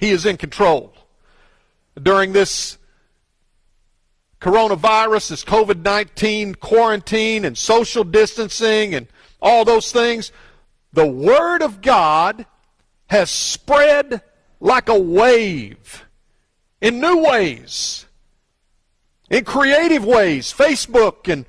He 0.02 0.10
is 0.10 0.26
in 0.26 0.36
control. 0.36 0.92
During 1.94 2.32
this 2.32 2.76
coronavirus, 4.40 5.28
this 5.28 5.44
COVID 5.44 5.84
19 5.84 6.56
quarantine 6.56 7.44
and 7.44 7.56
social 7.56 8.02
distancing 8.02 8.96
and 8.96 9.06
all 9.40 9.64
those 9.64 9.92
things, 9.92 10.32
the 10.92 11.06
Word 11.06 11.62
of 11.62 11.82
God 11.82 12.46
has 13.10 13.30
spread 13.30 14.22
like 14.58 14.88
a 14.88 14.98
wave 14.98 16.04
in 16.80 16.98
new 16.98 17.18
ways, 17.18 18.04
in 19.30 19.44
creative 19.44 20.04
ways. 20.04 20.52
Facebook 20.52 21.32
and 21.32 21.46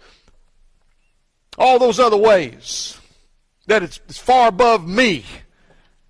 all 1.58 1.80
those 1.80 2.00
other 2.00 2.18
ways 2.18 3.00
that 3.66 3.82
it's, 3.82 3.98
far 4.20 4.50
above 4.50 4.88
me 4.88 5.26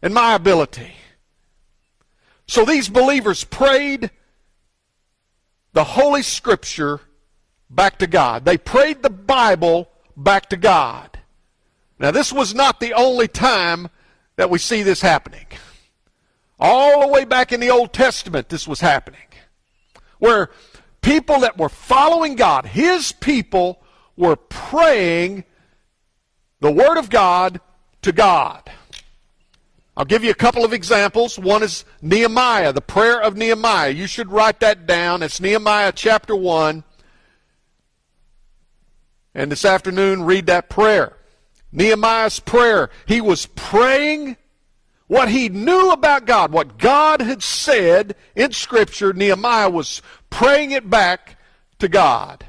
and 0.02 0.14
my 0.14 0.34
ability. 0.34 0.94
So 2.48 2.66
these 2.66 2.90
believers 2.90 3.44
prayed 3.44 4.12
the 5.74 5.84
Holy 5.84 6.22
Scripture 6.22 7.02
back 7.70 7.98
to 8.00 8.08
God. 8.08 8.46
They 8.46 8.58
prayed 8.58 9.02
the 9.02 9.10
Bible 9.10 9.90
back 10.16 10.50
to 10.50 10.58
God. 10.58 11.20
Now, 12.00 12.12
this 12.12 12.34
was 12.34 12.54
not 12.54 12.80
the 12.80 12.94
only 12.94 13.28
time 13.28 13.90
that 14.36 14.50
we 14.50 14.60
see 14.60 14.84
this 14.84 15.02
happening. 15.02 15.46
All 16.60 17.02
the 17.02 17.08
way 17.08 17.26
back 17.26 17.52
in 17.52 17.60
the 17.60 17.70
Old 17.70 17.94
Testament, 17.94 18.50
this 18.50 18.68
was 18.68 18.80
happening. 18.80 19.20
Where 20.20 20.50
people 21.02 21.40
that 21.40 21.58
were 21.58 21.70
following 21.70 22.36
God, 22.36 22.66
His 22.66 23.12
people, 23.12 23.82
were 24.16 24.36
praying 24.36 25.44
the 26.60 26.72
Word 26.72 26.98
of 26.98 27.10
God 27.10 27.60
to 28.04 28.12
God. 28.12 28.70
I'll 29.96 30.06
give 30.06 30.24
you 30.24 30.32
a 30.32 30.36
couple 30.36 30.66
of 30.66 30.74
examples. 30.74 31.38
One 31.38 31.62
is 31.62 31.86
Nehemiah, 32.02 32.74
the 32.74 32.82
prayer 32.82 33.22
of 33.22 33.38
Nehemiah. 33.38 33.92
You 33.92 34.08
should 34.08 34.32
write 34.32 34.60
that 34.62 34.88
down. 34.88 35.22
It's 35.22 35.40
Nehemiah 35.40 35.92
chapter 35.96 36.36
1. 36.36 36.84
And 39.36 39.52
this 39.52 39.66
afternoon, 39.66 40.24
read 40.24 40.48
that 40.48 40.70
prayer. 40.70 41.18
Nehemiah's 41.72 42.40
prayer. 42.40 42.90
He 43.08 43.22
was 43.22 43.46
praying 43.46 44.38
what 45.08 45.30
he 45.30 45.50
knew 45.50 45.92
about 45.92 46.26
God, 46.26 46.52
what 46.52 46.80
God 46.80 47.22
had 47.22 47.44
said 47.44 48.16
in 48.36 48.52
Scripture. 48.52 49.14
Nehemiah 49.14 49.70
was 49.70 50.02
praying 50.32 50.72
it 50.72 50.90
back 50.90 51.38
to 51.80 51.88
God. 51.88 52.46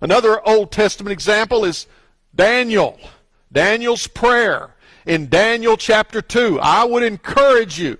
Another 0.00 0.44
Old 0.46 0.72
Testament 0.72 1.12
example 1.12 1.64
is 1.64 1.86
Daniel. 2.34 2.98
Daniel's 3.52 4.08
prayer 4.08 4.74
in 5.06 5.28
Daniel 5.28 5.76
chapter 5.76 6.20
2. 6.20 6.58
I 6.60 6.84
would 6.84 7.02
encourage 7.02 7.78
you 7.78 7.98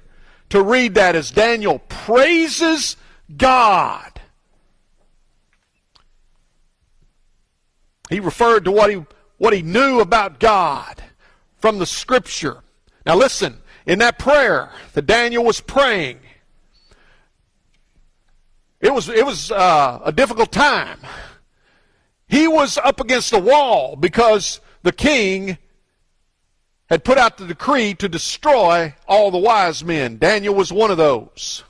to 0.50 0.62
read 0.62 0.94
that 0.94 1.14
as 1.14 1.30
Daniel 1.30 1.78
praises 1.88 2.96
God. 3.36 4.20
He 8.10 8.20
referred 8.20 8.64
to 8.64 8.70
what 8.70 8.90
he, 8.90 9.04
what 9.38 9.52
he 9.52 9.62
knew 9.62 10.00
about 10.00 10.38
God 10.38 11.02
from 11.58 11.78
the 11.78 11.86
Scripture. 11.86 12.62
Now 13.04 13.16
listen, 13.16 13.58
in 13.86 13.98
that 14.00 14.18
prayer 14.18 14.70
that 14.92 15.06
Daniel 15.06 15.44
was 15.44 15.60
praying, 15.60 16.18
it 18.80 18.92
was, 18.92 19.08
it 19.08 19.24
was 19.24 19.50
uh, 19.50 20.00
a 20.04 20.12
difficult 20.12 20.52
time. 20.52 21.00
He 22.28 22.46
was 22.46 22.78
up 22.78 23.00
against 23.00 23.30
the 23.30 23.38
wall 23.38 23.96
because 23.96 24.60
the 24.82 24.92
king 24.92 25.58
had 26.88 27.04
put 27.04 27.18
out 27.18 27.36
the 27.36 27.46
decree 27.46 27.94
to 27.94 28.08
destroy 28.08 28.94
all 29.08 29.30
the 29.30 29.38
wise 29.38 29.84
men. 29.84 30.18
Daniel 30.18 30.54
was 30.54 30.72
one 30.72 30.90
of 30.90 30.96
those. 30.96 31.64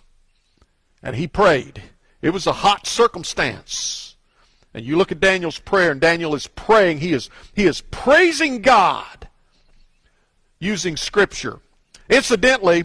And 1.02 1.16
he 1.16 1.26
prayed. 1.26 1.82
It 2.20 2.30
was 2.30 2.46
a 2.46 2.52
hot 2.52 2.86
circumstance. 2.86 4.16
And 4.74 4.84
you 4.84 4.96
look 4.96 5.10
at 5.10 5.20
Daniel's 5.20 5.58
prayer, 5.58 5.90
and 5.90 6.00
Daniel 6.00 6.34
is 6.34 6.46
praying. 6.46 6.98
He 6.98 7.12
is, 7.12 7.30
he 7.54 7.64
is 7.64 7.80
praising 7.80 8.60
God 8.60 9.28
using 10.58 10.96
Scripture. 10.96 11.60
Incidentally, 12.10 12.84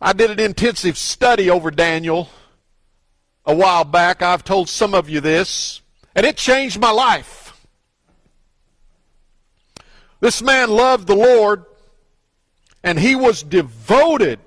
I 0.00 0.12
did 0.12 0.30
an 0.30 0.40
intensive 0.40 0.98
study 0.98 1.48
over 1.48 1.70
Daniel 1.70 2.28
a 3.46 3.54
while 3.54 3.84
back. 3.84 4.20
I've 4.22 4.44
told 4.44 4.68
some 4.68 4.94
of 4.94 5.08
you 5.08 5.20
this, 5.20 5.80
and 6.14 6.26
it 6.26 6.36
changed 6.36 6.78
my 6.78 6.90
life. 6.90 7.43
This 10.24 10.40
man 10.40 10.70
loved 10.70 11.06
the 11.06 11.14
Lord, 11.14 11.66
and 12.82 12.98
he 12.98 13.14
was 13.14 13.42
devoted 13.42 14.38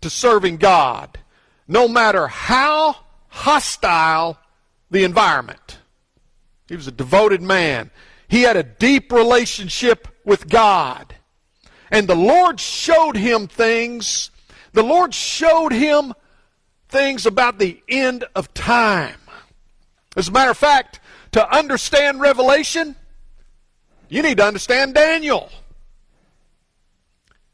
to 0.00 0.10
serving 0.10 0.56
God, 0.56 1.20
no 1.68 1.86
matter 1.86 2.26
how 2.26 2.96
hostile 3.28 4.40
the 4.90 5.04
environment. 5.04 5.78
He 6.66 6.74
was 6.74 6.88
a 6.88 6.90
devoted 6.90 7.40
man. 7.40 7.92
He 8.26 8.42
had 8.42 8.56
a 8.56 8.64
deep 8.64 9.12
relationship 9.12 10.08
with 10.24 10.48
God. 10.48 11.14
And 11.92 12.08
the 12.08 12.16
Lord 12.16 12.58
showed 12.58 13.16
him 13.16 13.46
things. 13.46 14.32
The 14.72 14.82
Lord 14.82 15.14
showed 15.14 15.72
him 15.72 16.12
things 16.88 17.24
about 17.24 17.60
the 17.60 17.80
end 17.88 18.24
of 18.34 18.52
time. 18.52 19.20
As 20.16 20.26
a 20.26 20.32
matter 20.32 20.50
of 20.50 20.58
fact, 20.58 20.98
to 21.30 21.56
understand 21.56 22.20
Revelation, 22.20 22.96
you 24.08 24.22
need 24.22 24.38
to 24.38 24.44
understand 24.44 24.94
Daniel. 24.94 25.50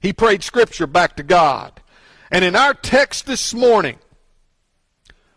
He 0.00 0.12
prayed 0.12 0.42
Scripture 0.42 0.86
back 0.86 1.16
to 1.16 1.22
God. 1.22 1.80
And 2.30 2.44
in 2.44 2.56
our 2.56 2.74
text 2.74 3.26
this 3.26 3.54
morning, 3.54 3.98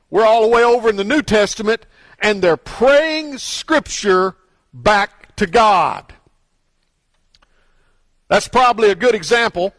we're 0.10 0.26
all 0.26 0.42
the 0.42 0.48
way 0.48 0.64
over 0.64 0.90
in 0.90 0.96
the 0.96 1.04
New 1.04 1.22
Testament, 1.22 1.86
and 2.20 2.42
they're 2.42 2.58
praying 2.58 3.38
Scripture 3.38 4.36
back 4.74 5.36
to 5.38 5.48
God. 5.48 6.13
That's 8.28 8.48
probably 8.48 8.89
a 8.89 8.96
good 8.96 9.15
example 9.15 9.74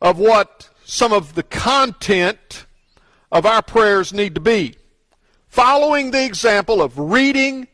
of 0.00 0.18
what 0.18 0.70
some 0.84 1.12
of 1.12 1.34
the 1.34 1.42
content 1.42 2.66
of 3.30 3.44
our 3.44 3.62
prayers 3.62 4.12
need 4.12 4.34
to 4.34 4.40
be. 4.40 4.76
Following 5.48 6.10
the 6.10 6.24
example 6.24 6.80
of 6.80 6.98
reading 6.98 7.68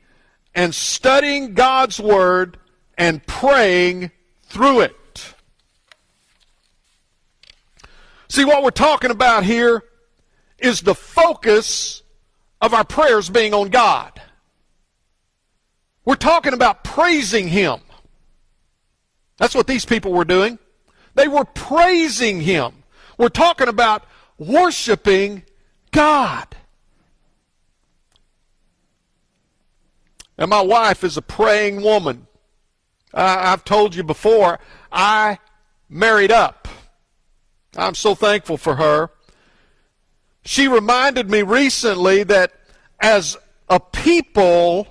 and 0.55 0.75
studying 0.75 1.55
God's 1.55 1.99
Word 2.01 2.59
and 2.99 3.27
praying 3.27 4.11
through 4.45 4.81
it. 4.81 5.35
See, 8.29 8.45
what 8.45 8.63
we're 8.63 8.71
talking 8.71 9.11
about 9.11 9.45
here 9.45 9.83
is 10.59 10.81
the 10.81 10.95
focus 10.95 12.03
of 12.61 12.73
our 12.73 12.85
prayers 12.85 13.29
being 13.29 13.53
on 13.53 13.69
God. 13.69 14.21
We're 16.05 16.15
talking 16.15 16.53
about 16.53 16.85
praising 16.85 17.49
Him. 17.49 17.81
That's 19.37 19.55
what 19.55 19.67
these 19.67 19.85
people 19.85 20.13
were 20.13 20.25
doing. 20.25 20.59
They 21.15 21.29
were 21.29 21.45
praising 21.45 22.41
Him. 22.41 22.85
We're 23.19 23.29
talking 23.29 23.69
about 23.69 24.05
worshiping 24.39 25.43
God. 25.91 26.57
And 30.43 30.51
my 30.51 30.61
wife 30.61 31.05
is 31.05 31.17
a 31.17 31.23
praying 31.23 31.83
woman. 31.83 32.27
I've 33.15 33.65
told 33.65 33.95
you 33.95 34.03
before, 34.03 34.59
I 34.91 35.39
married 35.89 36.33
up. 36.33 36.67
I'm 37.77 37.95
so 37.95 38.17
thankful 38.17 38.57
for 38.57 38.75
her. 38.75 39.11
She 40.45 40.67
reminded 40.67 41.31
me 41.31 41.43
recently 41.43 42.25
that 42.25 42.53
as 42.99 43.37
a 43.69 43.79
people, 43.79 44.89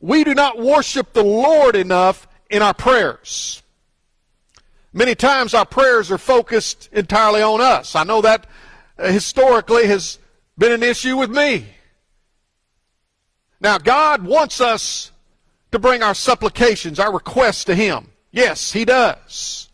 we 0.00 0.24
do 0.24 0.34
not 0.34 0.58
worship 0.58 1.12
the 1.12 1.22
Lord 1.22 1.76
enough 1.76 2.26
in 2.50 2.60
our 2.60 2.74
prayers. 2.74 3.62
Many 4.92 5.14
times 5.14 5.54
our 5.54 5.66
prayers 5.66 6.10
are 6.10 6.18
focused 6.18 6.88
entirely 6.90 7.42
on 7.42 7.60
us. 7.60 7.94
I 7.94 8.02
know 8.02 8.22
that 8.22 8.48
historically 8.98 9.86
has 9.86 10.18
been 10.58 10.72
an 10.72 10.82
issue 10.82 11.16
with 11.16 11.30
me. 11.30 11.64
Now, 13.60 13.78
God 13.78 14.24
wants 14.24 14.60
us 14.60 15.10
to 15.72 15.78
bring 15.78 16.02
our 16.02 16.14
supplications, 16.14 16.98
our 16.98 17.12
requests 17.12 17.64
to 17.64 17.74
Him. 17.74 18.08
Yes, 18.30 18.72
He 18.72 18.84
does. 18.84 19.68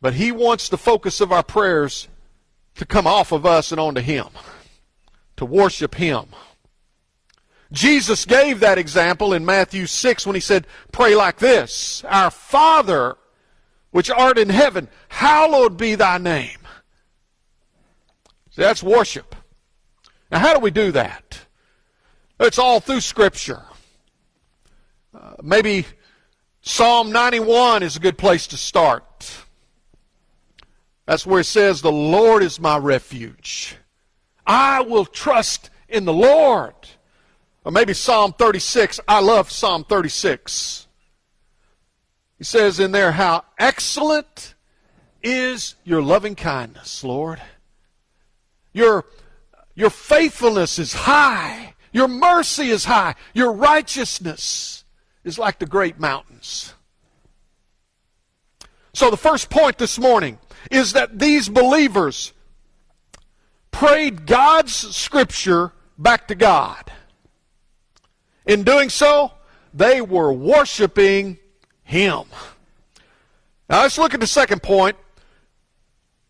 But 0.00 0.14
He 0.14 0.30
wants 0.32 0.68
the 0.68 0.78
focus 0.78 1.20
of 1.20 1.32
our 1.32 1.42
prayers 1.42 2.08
to 2.76 2.86
come 2.86 3.06
off 3.06 3.32
of 3.32 3.44
us 3.46 3.72
and 3.72 3.80
onto 3.80 4.00
Him, 4.00 4.28
to 5.36 5.44
worship 5.44 5.94
Him. 5.96 6.26
Jesus 7.72 8.24
gave 8.24 8.60
that 8.60 8.78
example 8.78 9.32
in 9.32 9.44
Matthew 9.44 9.86
6 9.86 10.26
when 10.26 10.34
He 10.34 10.40
said, 10.40 10.66
Pray 10.92 11.14
like 11.14 11.38
this 11.38 12.04
Our 12.08 12.30
Father, 12.30 13.16
which 13.90 14.10
art 14.10 14.38
in 14.38 14.48
heaven, 14.48 14.88
hallowed 15.08 15.76
be 15.76 15.94
thy 15.94 16.18
name. 16.18 16.58
See, 18.50 18.62
that's 18.62 18.82
worship. 18.82 19.35
Now, 20.30 20.38
how 20.38 20.54
do 20.54 20.60
we 20.60 20.70
do 20.70 20.92
that? 20.92 21.40
It's 22.40 22.58
all 22.58 22.80
through 22.80 23.00
Scripture. 23.00 23.62
Uh, 25.14 25.34
maybe 25.42 25.86
Psalm 26.60 27.12
91 27.12 27.82
is 27.82 27.96
a 27.96 28.00
good 28.00 28.18
place 28.18 28.46
to 28.48 28.56
start. 28.56 29.44
That's 31.06 31.24
where 31.24 31.40
it 31.40 31.44
says, 31.44 31.80
The 31.80 31.92
Lord 31.92 32.42
is 32.42 32.60
my 32.60 32.76
refuge. 32.76 33.76
I 34.46 34.80
will 34.82 35.04
trust 35.04 35.70
in 35.88 36.04
the 36.04 36.12
Lord. 36.12 36.74
Or 37.64 37.72
maybe 37.72 37.94
Psalm 37.94 38.32
36. 38.32 39.00
I 39.08 39.20
love 39.20 39.50
Psalm 39.50 39.84
36. 39.84 40.86
He 42.38 42.44
says 42.44 42.80
in 42.80 42.92
there, 42.92 43.12
How 43.12 43.44
excellent 43.58 44.54
is 45.22 45.76
your 45.84 46.02
loving 46.02 46.34
kindness, 46.34 47.02
Lord. 47.02 47.40
Your 48.72 49.06
your 49.76 49.90
faithfulness 49.90 50.78
is 50.78 50.94
high. 50.94 51.74
Your 51.92 52.08
mercy 52.08 52.70
is 52.70 52.86
high. 52.86 53.14
Your 53.34 53.52
righteousness 53.52 54.84
is 55.22 55.38
like 55.38 55.58
the 55.58 55.66
great 55.66 56.00
mountains. 56.00 56.74
So, 58.94 59.10
the 59.10 59.18
first 59.18 59.50
point 59.50 59.76
this 59.76 59.98
morning 59.98 60.38
is 60.70 60.94
that 60.94 61.18
these 61.18 61.50
believers 61.50 62.32
prayed 63.70 64.26
God's 64.26 64.74
scripture 64.74 65.72
back 65.98 66.28
to 66.28 66.34
God. 66.34 66.90
In 68.46 68.62
doing 68.62 68.88
so, 68.88 69.32
they 69.74 70.00
were 70.00 70.32
worshiping 70.32 71.36
Him. 71.84 72.24
Now, 73.68 73.82
let's 73.82 73.98
look 73.98 74.14
at 74.14 74.20
the 74.20 74.26
second 74.26 74.62
point. 74.62 74.96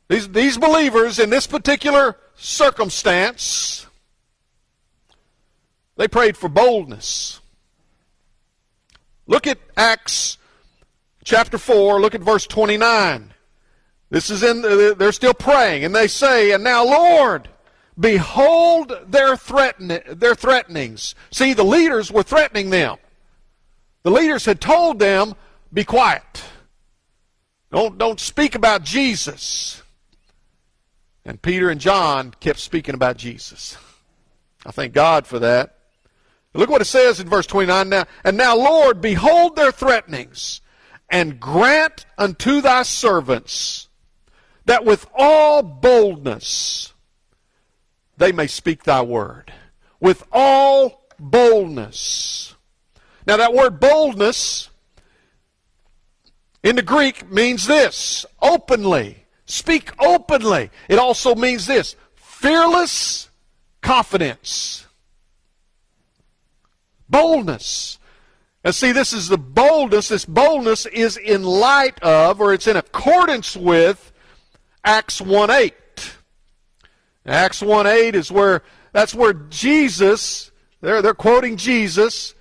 These, 0.09 0.31
these 0.31 0.59
believers 0.59 1.21
in 1.21 1.31
this 1.31 1.47
particular 1.47 2.17
circumstance, 2.37 3.87
they 5.97 6.09
prayed 6.09 6.37
for 6.37 6.49
boldness. 6.49 7.41
Look 9.27 9.47
at 9.47 9.59
Acts 9.77 10.39
chapter 11.25 11.59
4, 11.59 12.01
look 12.01 12.15
at 12.15 12.21
verse 12.21 12.47
29. 12.47 13.33
This 14.11 14.31
is 14.31 14.43
in, 14.43 14.63
they're 14.97 15.13
still 15.13 15.35
praying, 15.35 15.85
and 15.85 15.95
they 15.95 16.07
say, 16.07 16.53
And 16.53 16.63
now, 16.63 16.85
Lord, 16.85 17.49
behold 17.99 18.97
their, 19.09 19.37
threaten- 19.37 20.01
their 20.07 20.35
threatenings. 20.35 21.15
See, 21.31 21.55
the 21.55 21.65
leaders 21.65 22.13
were 22.13 22.23
threatening 22.23 22.71
them. 22.71 22.99
The 24.05 24.13
leaders 24.13 24.45
had 24.45 24.61
told 24.61 25.01
them, 25.01 25.35
be 25.73 25.83
quiet. 25.83 26.45
Don't, 27.73 27.99
don't 27.99 28.21
speak 28.21 28.55
about 28.55 28.85
Jesus. 28.85 29.83
And 31.27 31.43
Peter 31.43 31.69
and 31.69 31.81
John 31.81 32.33
kept 32.39 32.61
speaking 32.61 32.95
about 32.95 33.17
Jesus. 33.17 33.77
I 34.65 34.71
thank 34.71 34.95
God 34.95 35.27
for 35.27 35.41
that. 35.41 35.77
Look 36.55 36.71
what 36.71 36.81
it 36.81 36.87
says 36.87 37.21
in 37.21 37.29
verse 37.29 37.47
29 37.47 37.89
now. 37.89 38.05
And 38.25 38.37
now, 38.37 38.57
Lord, 38.57 39.01
behold 39.01 39.57
their 39.57 39.73
threatenings, 39.73 40.63
and 41.11 41.39
grant 41.39 42.07
unto 42.17 42.61
thy 42.61 42.83
servants 42.85 43.89
that 44.65 44.85
with 44.85 45.07
all 45.15 45.63
boldness 45.63 46.95
they 48.17 48.33
may 48.33 48.47
speak 48.47 48.85
thy 48.85 49.03
word. 49.03 49.53
With 50.01 50.25
all 50.33 51.09
boldness. 51.19 52.55
Now, 53.27 53.37
that 53.37 53.53
word 53.53 53.81
boldness 53.81 54.71
in 56.63 56.77
the 56.77 56.83
Greek 56.83 57.31
means 57.31 57.67
this 57.67 58.25
openly. 58.41 59.26
Speak 59.47 59.93
openly. 60.01 60.71
It 60.89 60.99
also 60.99 61.35
means 61.35 61.67
this 61.67 61.95
fearless 62.15 63.31
confidence. 63.81 64.87
Boldness. 67.09 67.99
And 68.65 68.75
see, 68.75 68.91
this 68.91 69.13
is 69.13 69.29
the 69.29 69.39
boldness. 69.39 70.09
This 70.09 70.25
boldness 70.25 70.87
is 70.87 71.17
in 71.17 71.45
light 71.45 72.03
of, 72.03 72.41
or 72.41 72.53
it's 72.53 72.67
in 72.67 72.77
accordance 72.77 73.57
with, 73.57 74.13
Acts 74.85 75.21
1 75.21 75.51
8. 75.51 75.75
Acts 77.25 77.63
1 77.63 77.87
8 77.87 78.15
is 78.17 78.33
where, 78.33 78.63
that's 78.93 79.15
where 79.15 79.33
Jesus, 79.33 80.51
they're, 80.81 81.01
they're 81.03 81.15
quoting 81.15 81.57
Jesus. 81.57 82.35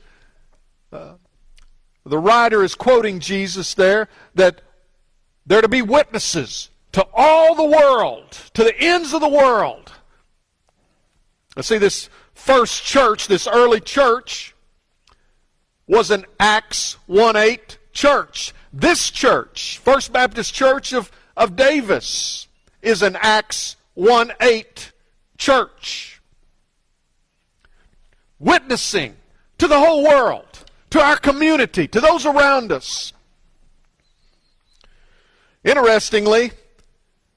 Uh, 0.91 1.13
the 2.03 2.17
writer 2.17 2.63
is 2.63 2.73
quoting 2.73 3.19
Jesus 3.19 3.75
there, 3.75 4.07
that 4.33 4.61
they're 5.45 5.61
to 5.61 5.67
be 5.67 5.83
witnesses 5.83 6.69
to 6.95 7.05
all 7.13 7.55
the 7.55 7.65
world, 7.65 8.31
to 8.53 8.63
the 8.63 8.73
ends 8.79 9.13
of 9.13 9.19
the 9.19 9.27
world. 9.27 9.91
Let's 11.53 11.67
see, 11.67 11.77
this 11.77 12.09
first 12.33 12.85
church, 12.85 13.27
this 13.27 13.47
early 13.47 13.81
church, 13.81 14.55
was 15.87 16.09
an 16.09 16.23
Acts 16.39 16.93
1 17.07 17.35
8 17.35 17.79
church. 17.91 18.53
This 18.71 19.11
church, 19.11 19.77
First 19.79 20.13
Baptist 20.13 20.53
Church 20.53 20.93
of, 20.93 21.11
of 21.35 21.57
Davis, 21.57 22.47
is 22.81 23.01
an 23.01 23.17
Acts 23.19 23.75
1 23.95 24.31
8 24.39 24.93
church. 25.37 26.21
Witnessing 28.39 29.17
to 29.57 29.67
the 29.67 29.79
whole 29.79 30.05
world, 30.05 30.63
to 30.91 31.01
our 31.01 31.17
community, 31.17 31.89
to 31.89 31.99
those 31.99 32.25
around 32.25 32.71
us. 32.71 33.11
Interestingly, 35.65 36.51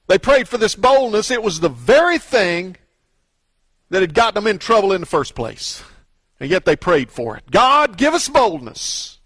they 0.09 0.17
prayed 0.17 0.47
for 0.47 0.57
this 0.57 0.73
boldness. 0.73 1.29
It 1.29 1.43
was 1.43 1.59
the 1.59 1.69
very 1.69 2.17
thing 2.17 2.75
that 3.91 4.01
had 4.01 4.15
gotten 4.15 4.43
them 4.43 4.47
in 4.47 4.57
trouble 4.57 4.91
in 4.91 5.01
the 5.01 5.07
first 5.07 5.35
place. 5.35 5.83
And 6.39 6.49
yet 6.49 6.65
they 6.65 6.75
prayed 6.75 7.11
for 7.11 7.37
it. 7.37 7.43
God, 7.51 7.95
give 7.95 8.15
us 8.15 8.27
boldness. 8.27 9.19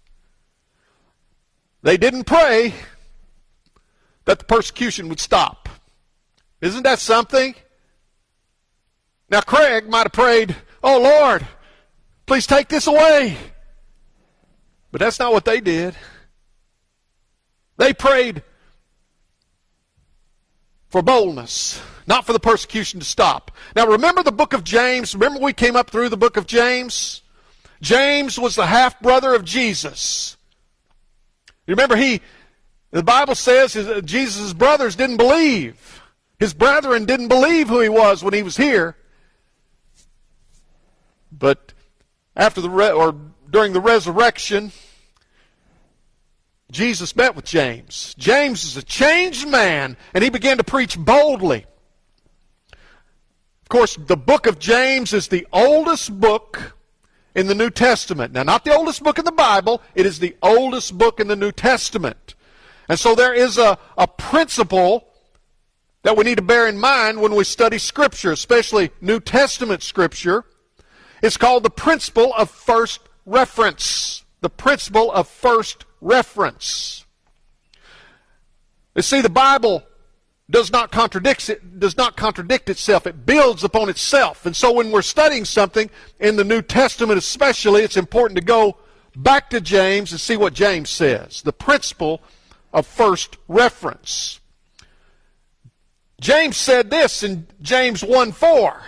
They 1.82 1.96
didn't 1.96 2.24
pray 2.24 2.74
that 4.26 4.38
the 4.38 4.44
persecution 4.44 5.08
would 5.08 5.20
stop. 5.20 5.70
Isn't 6.60 6.82
that 6.82 6.98
something? 6.98 7.54
Now, 9.30 9.40
Craig 9.40 9.88
might 9.88 10.02
have 10.02 10.12
prayed, 10.12 10.54
Oh 10.82 11.00
Lord, 11.00 11.46
please 12.26 12.46
take 12.46 12.68
this 12.68 12.86
away. 12.86 13.38
But 14.92 15.00
that's 15.00 15.18
not 15.18 15.32
what 15.32 15.46
they 15.46 15.62
did. 15.62 15.94
They 17.78 17.94
prayed 17.94 18.42
for 20.94 21.02
boldness, 21.02 21.82
not 22.06 22.24
for 22.24 22.32
the 22.32 22.38
persecution 22.38 23.00
to 23.00 23.04
stop. 23.04 23.50
Now, 23.74 23.88
remember 23.88 24.22
the 24.22 24.30
book 24.30 24.52
of 24.52 24.62
James? 24.62 25.12
Remember 25.12 25.40
we 25.40 25.52
came 25.52 25.74
up 25.74 25.90
through 25.90 26.08
the 26.08 26.16
book 26.16 26.36
of 26.36 26.46
James? 26.46 27.20
James 27.80 28.38
was 28.38 28.54
the 28.54 28.66
half 28.66 29.00
brother 29.00 29.34
of 29.34 29.44
Jesus. 29.44 30.36
You 31.66 31.72
remember 31.72 31.96
he, 31.96 32.20
the 32.92 33.02
Bible 33.02 33.34
says 33.34 33.72
Jesus' 34.04 34.52
brothers 34.52 34.94
didn't 34.94 35.16
believe. 35.16 36.00
His 36.38 36.54
brethren 36.54 37.06
didn't 37.06 37.26
believe 37.26 37.68
who 37.68 37.80
he 37.80 37.88
was 37.88 38.22
when 38.22 38.32
he 38.32 38.44
was 38.44 38.56
here. 38.56 38.96
But 41.32 41.72
after 42.36 42.60
the, 42.60 42.70
re- 42.70 42.92
or 42.92 43.16
during 43.50 43.72
the 43.72 43.80
resurrection, 43.80 44.70
Jesus 46.70 47.14
met 47.14 47.36
with 47.36 47.44
James. 47.44 48.14
James 48.18 48.64
is 48.64 48.76
a 48.76 48.82
changed 48.82 49.48
man, 49.48 49.96
and 50.12 50.24
he 50.24 50.30
began 50.30 50.56
to 50.56 50.64
preach 50.64 50.98
boldly. 50.98 51.66
Of 52.72 53.68
course, 53.68 53.96
the 53.96 54.16
book 54.16 54.46
of 54.46 54.58
James 54.58 55.12
is 55.12 55.28
the 55.28 55.46
oldest 55.52 56.18
book 56.20 56.76
in 57.34 57.46
the 57.46 57.54
New 57.54 57.70
Testament. 57.70 58.32
Now, 58.32 58.42
not 58.42 58.64
the 58.64 58.74
oldest 58.74 59.02
book 59.02 59.18
in 59.18 59.24
the 59.24 59.32
Bible, 59.32 59.82
it 59.94 60.06
is 60.06 60.18
the 60.18 60.36
oldest 60.42 60.96
book 60.96 61.20
in 61.20 61.28
the 61.28 61.36
New 61.36 61.52
Testament. 61.52 62.34
And 62.88 62.98
so 62.98 63.14
there 63.14 63.32
is 63.32 63.58
a, 63.58 63.78
a 63.96 64.06
principle 64.06 65.08
that 66.02 66.16
we 66.16 66.24
need 66.24 66.36
to 66.36 66.42
bear 66.42 66.66
in 66.68 66.78
mind 66.78 67.20
when 67.20 67.34
we 67.34 67.44
study 67.44 67.78
Scripture, 67.78 68.32
especially 68.32 68.90
New 69.00 69.20
Testament 69.20 69.82
Scripture. 69.82 70.44
It's 71.22 71.38
called 71.38 71.62
the 71.62 71.70
principle 71.70 72.34
of 72.34 72.50
first 72.50 73.00
reference. 73.24 74.23
The 74.44 74.50
principle 74.50 75.10
of 75.10 75.26
first 75.26 75.86
reference. 76.02 77.06
You 78.94 79.00
see, 79.00 79.22
the 79.22 79.30
Bible 79.30 79.84
does 80.50 80.70
not 80.70 80.92
contradict 80.92 81.48
it 81.48 81.80
does 81.80 81.96
not 81.96 82.18
contradict 82.18 82.68
itself. 82.68 83.06
It 83.06 83.24
builds 83.24 83.64
upon 83.64 83.88
itself. 83.88 84.44
And 84.44 84.54
so 84.54 84.70
when 84.70 84.90
we're 84.90 85.00
studying 85.00 85.46
something 85.46 85.88
in 86.20 86.36
the 86.36 86.44
New 86.44 86.60
Testament 86.60 87.16
especially, 87.16 87.84
it's 87.84 87.96
important 87.96 88.38
to 88.38 88.44
go 88.44 88.76
back 89.16 89.48
to 89.48 89.62
James 89.62 90.12
and 90.12 90.20
see 90.20 90.36
what 90.36 90.52
James 90.52 90.90
says. 90.90 91.40
The 91.40 91.54
principle 91.54 92.20
of 92.70 92.86
first 92.86 93.38
reference. 93.48 94.40
James 96.20 96.58
said 96.58 96.90
this 96.90 97.22
in 97.22 97.46
James 97.62 98.04
1 98.04 98.32
4. 98.32 98.82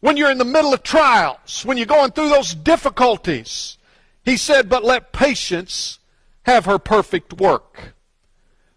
When 0.00 0.18
you're 0.18 0.30
in 0.30 0.36
the 0.36 0.44
middle 0.44 0.74
of 0.74 0.82
trials, 0.82 1.64
when 1.64 1.78
you're 1.78 1.86
going 1.86 2.10
through 2.10 2.28
those 2.28 2.54
difficulties, 2.54 3.78
he 4.26 4.36
said, 4.36 4.68
But 4.68 4.84
let 4.84 5.12
patience 5.12 6.00
have 6.42 6.66
her 6.66 6.78
perfect 6.78 7.32
work, 7.40 7.94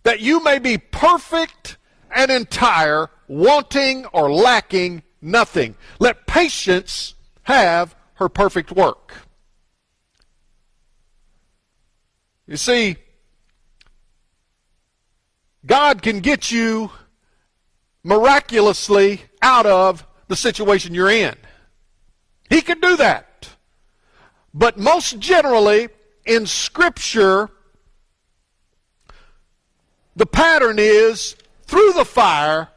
that 0.04 0.22
you 0.22 0.42
may 0.42 0.60
be 0.60 0.78
perfect 0.78 1.76
and 2.16 2.32
entire, 2.32 3.10
wanting 3.28 4.06
or 4.08 4.32
lacking 4.32 5.04
nothing. 5.22 5.76
Let 6.00 6.28
patience 6.28 7.16
have 7.44 7.96
her 8.16 8.30
perfect 8.30 8.72
work. 8.72 9.14
You 12.48 12.58
see, 12.58 12.98
God 15.66 16.02
can 16.02 16.20
get 16.20 16.52
you 16.52 16.92
miraculously 18.04 19.22
out 19.42 19.66
of 19.66 20.06
the 20.28 20.36
situation 20.36 20.94
you're 20.94 21.10
in. 21.10 21.36
He 22.50 22.62
can 22.62 22.80
do 22.80 22.98
that. 22.98 23.29
But 24.54 24.78
most 24.78 25.20
generally, 25.20 25.90
in 26.26 26.46
Scripture, 26.46 27.50
the 30.16 30.26
pattern 30.26 30.78
is 30.80 31.36
through 31.64 31.94
the 31.94 32.06
fire, 32.06 32.70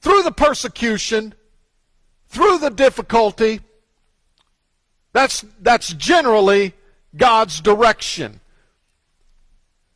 through 0.00 0.22
the 0.22 0.32
persecution, 0.32 1.34
through 2.28 2.58
the 2.58 2.70
difficulty. 2.70 3.60
That's, 5.12 5.44
that's 5.60 5.92
generally 5.94 6.74
God's 7.16 7.60
direction. 7.60 8.40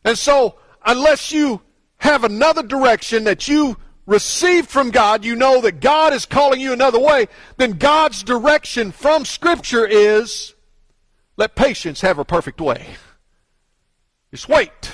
And 0.04 0.16
so, 0.16 0.56
unless 0.84 1.32
you 1.32 1.60
have 1.98 2.24
another 2.24 2.62
direction 2.62 3.24
that 3.24 3.46
you 3.46 3.76
received 4.06 4.68
from 4.68 4.90
God, 4.90 5.24
you 5.24 5.36
know 5.36 5.60
that 5.60 5.80
God 5.80 6.12
is 6.14 6.24
calling 6.24 6.60
you 6.60 6.72
another 6.72 6.98
way, 6.98 7.28
then 7.58 7.72
God's 7.72 8.22
direction 8.22 8.90
from 8.90 9.24
Scripture 9.24 9.86
is 9.86 10.54
let 11.40 11.54
patience 11.54 12.02
have 12.02 12.18
her 12.18 12.24
perfect 12.24 12.60
way. 12.60 12.86
Just 14.30 14.46
wait. 14.46 14.92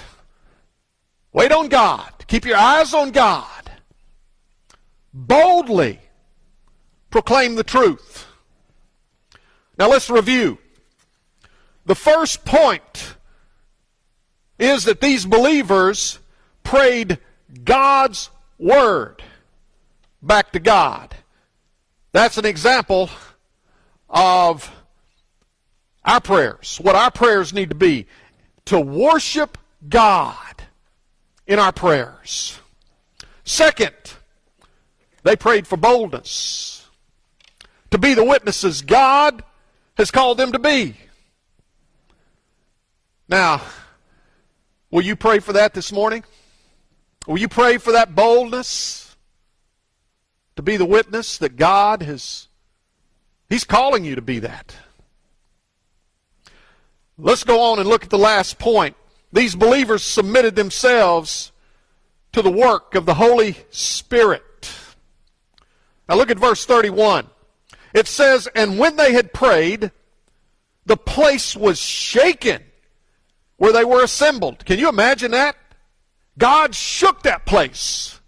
Wait 1.33 1.51
on 1.51 1.69
God. 1.69 2.09
Keep 2.29 2.45
your 2.45 2.57
eyes 2.57 2.95
on 2.95 3.11
God. 3.11 3.73
Boldly 5.13 5.99
proclaim 7.11 7.57
the 7.57 7.65
truth. 7.65 8.27
Now 9.77 9.91
let's 9.91 10.09
review. 10.09 10.59
The 11.85 11.97
first 11.97 12.45
point 12.45 13.17
is 14.57 14.85
that 14.85 15.01
these 15.01 15.27
believers 15.27 16.21
prayed 16.63 17.19
God's 17.65 18.31
word 18.57 19.21
back 20.23 20.53
to 20.53 20.61
God. 20.61 21.13
That's 22.13 22.39
an 22.39 22.47
example 22.47 23.11
of 24.09 24.71
our 26.07 26.21
prayers, 26.21 26.79
what 26.83 26.95
our 26.95 27.11
prayers 27.11 27.53
need 27.53 27.71
to 27.71 27.75
be 27.75 28.07
to 28.67 28.81
worship 28.81 29.59
God 29.89 30.63
in 31.47 31.59
our 31.59 31.73
prayers. 31.73 32.59
Second, 33.45 33.95
they 35.23 35.37
prayed 35.37 35.67
for 35.67 35.77
boldness 35.77 36.87
to 37.91 37.99
be 37.99 38.15
the 38.15 38.25
witnesses 38.25 38.83
God 38.83 39.43
has 39.97 40.11
called 40.11 40.39
them 40.39 40.53
to 40.53 40.59
be. 40.59 40.97
Now, 43.29 43.63
will 44.91 45.03
you 45.03 45.17
pray 45.17 45.41
for 45.41 45.53
that 45.55 45.75
this 45.75 45.93
morning? 45.93 46.25
Will 47.27 47.39
you 47.39 47.49
pray 47.49 47.79
for 47.79 47.93
that 47.93 48.15
boldness 48.15 49.17
to 50.57 50.63
be 50.63 50.77
the 50.77 50.87
witness 50.87 51.39
that 51.39 51.57
God 51.57 52.03
has 52.03 52.49
He's 53.49 53.65
calling 53.65 54.05
you 54.05 54.17
to 54.17 54.23
be 54.23 54.41
that. 54.41 54.75
Let's 57.19 57.45
go 57.45 57.61
on 57.73 57.79
and 57.79 57.89
look 57.89 58.05
at 58.05 58.11
the 58.11 58.19
last 58.19 58.59
point. 58.59 58.97
These 59.33 59.55
believers 59.55 60.03
submitted 60.03 60.55
themselves 60.55 61.53
to 62.33 62.43
the 62.43 62.51
work 62.51 62.95
of 62.95 63.07
the 63.07 63.15
Holy 63.15 63.57
Spirit. 63.71 64.43
Now 66.09 66.17
look 66.17 66.31
at 66.31 66.39
verse 66.39 66.65
31. 66.67 67.27
It 67.95 68.07
says, 68.07 68.47
And 68.55 68.79
when 68.79 68.97
they 68.97 69.13
had 69.13 69.33
prayed, 69.33 69.91
the 70.85 70.97
place 70.97 71.57
was 71.57 71.81
shaken 71.81 72.63
where 73.57 73.73
they 73.73 73.85
were 73.85 74.05
assembled. 74.05 74.65
Can 74.65 74.79
you 74.79 74.89
imagine 74.89 75.31
that? 75.31 75.57
God 76.39 76.75
shook 76.75 77.23
that 77.23 77.47
place. 77.47 78.21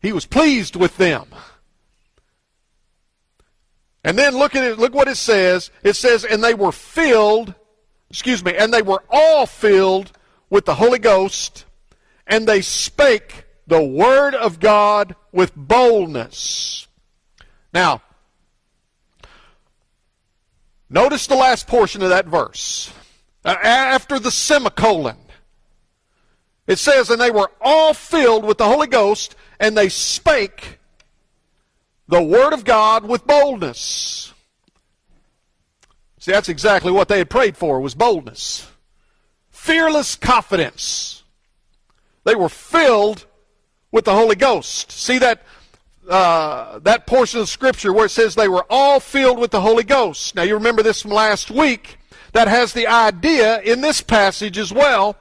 He 0.00 0.12
was 0.12 0.26
pleased 0.26 0.76
with 0.76 0.96
them. 0.96 1.26
And 4.02 4.18
then 4.18 4.36
look 4.36 4.54
at 4.54 4.64
it, 4.64 4.78
look 4.78 4.94
what 4.94 5.08
it 5.08 5.16
says. 5.16 5.70
It 5.82 5.94
says, 5.96 6.24
and 6.24 6.42
they 6.42 6.54
were 6.54 6.72
filled, 6.72 7.54
excuse 8.10 8.44
me, 8.44 8.54
and 8.56 8.72
they 8.72 8.82
were 8.82 9.02
all 9.10 9.46
filled 9.46 10.12
with 10.50 10.64
the 10.64 10.74
Holy 10.74 10.98
Ghost, 10.98 11.64
and 12.26 12.46
they 12.46 12.60
spake 12.60 13.44
the 13.66 13.82
word 13.82 14.34
of 14.34 14.60
God 14.60 15.16
with 15.32 15.54
boldness. 15.56 16.86
Now, 17.72 18.02
notice 20.88 21.26
the 21.26 21.34
last 21.34 21.66
portion 21.66 22.02
of 22.02 22.10
that 22.10 22.26
verse. 22.26 22.92
After 23.44 24.18
the 24.18 24.30
semicolon, 24.30 25.16
it 26.66 26.78
says, 26.78 27.10
and 27.10 27.20
they 27.20 27.30
were 27.30 27.50
all 27.60 27.94
filled 27.94 28.44
with 28.44 28.58
the 28.58 28.66
Holy 28.66 28.86
Ghost, 28.86 29.34
and 29.58 29.76
they 29.76 29.88
spake 29.88 30.78
the 32.08 32.22
Word 32.22 32.52
of 32.52 32.64
God 32.64 33.06
with 33.06 33.26
boldness. 33.26 34.33
See, 36.24 36.32
that's 36.32 36.48
exactly 36.48 36.90
what 36.90 37.08
they 37.08 37.18
had 37.18 37.28
prayed 37.28 37.54
for, 37.54 37.78
was 37.80 37.94
boldness. 37.94 38.66
Fearless 39.50 40.16
confidence. 40.16 41.22
They 42.24 42.34
were 42.34 42.48
filled 42.48 43.26
with 43.92 44.06
the 44.06 44.14
Holy 44.14 44.34
Ghost. 44.34 44.90
See 44.90 45.18
that 45.18 45.42
uh, 46.08 46.78
that 46.78 47.06
portion 47.06 47.40
of 47.40 47.50
Scripture 47.50 47.92
where 47.92 48.06
it 48.06 48.10
says 48.10 48.34
they 48.34 48.48
were 48.48 48.64
all 48.70 49.00
filled 49.00 49.38
with 49.38 49.50
the 49.50 49.60
Holy 49.60 49.82
Ghost. 49.82 50.34
Now 50.34 50.44
you 50.44 50.54
remember 50.54 50.82
this 50.82 51.02
from 51.02 51.10
last 51.10 51.50
week. 51.50 51.98
That 52.32 52.48
has 52.48 52.72
the 52.72 52.86
idea 52.86 53.60
in 53.60 53.82
this 53.82 54.00
passage 54.00 54.56
as 54.56 54.72
well 54.72 55.18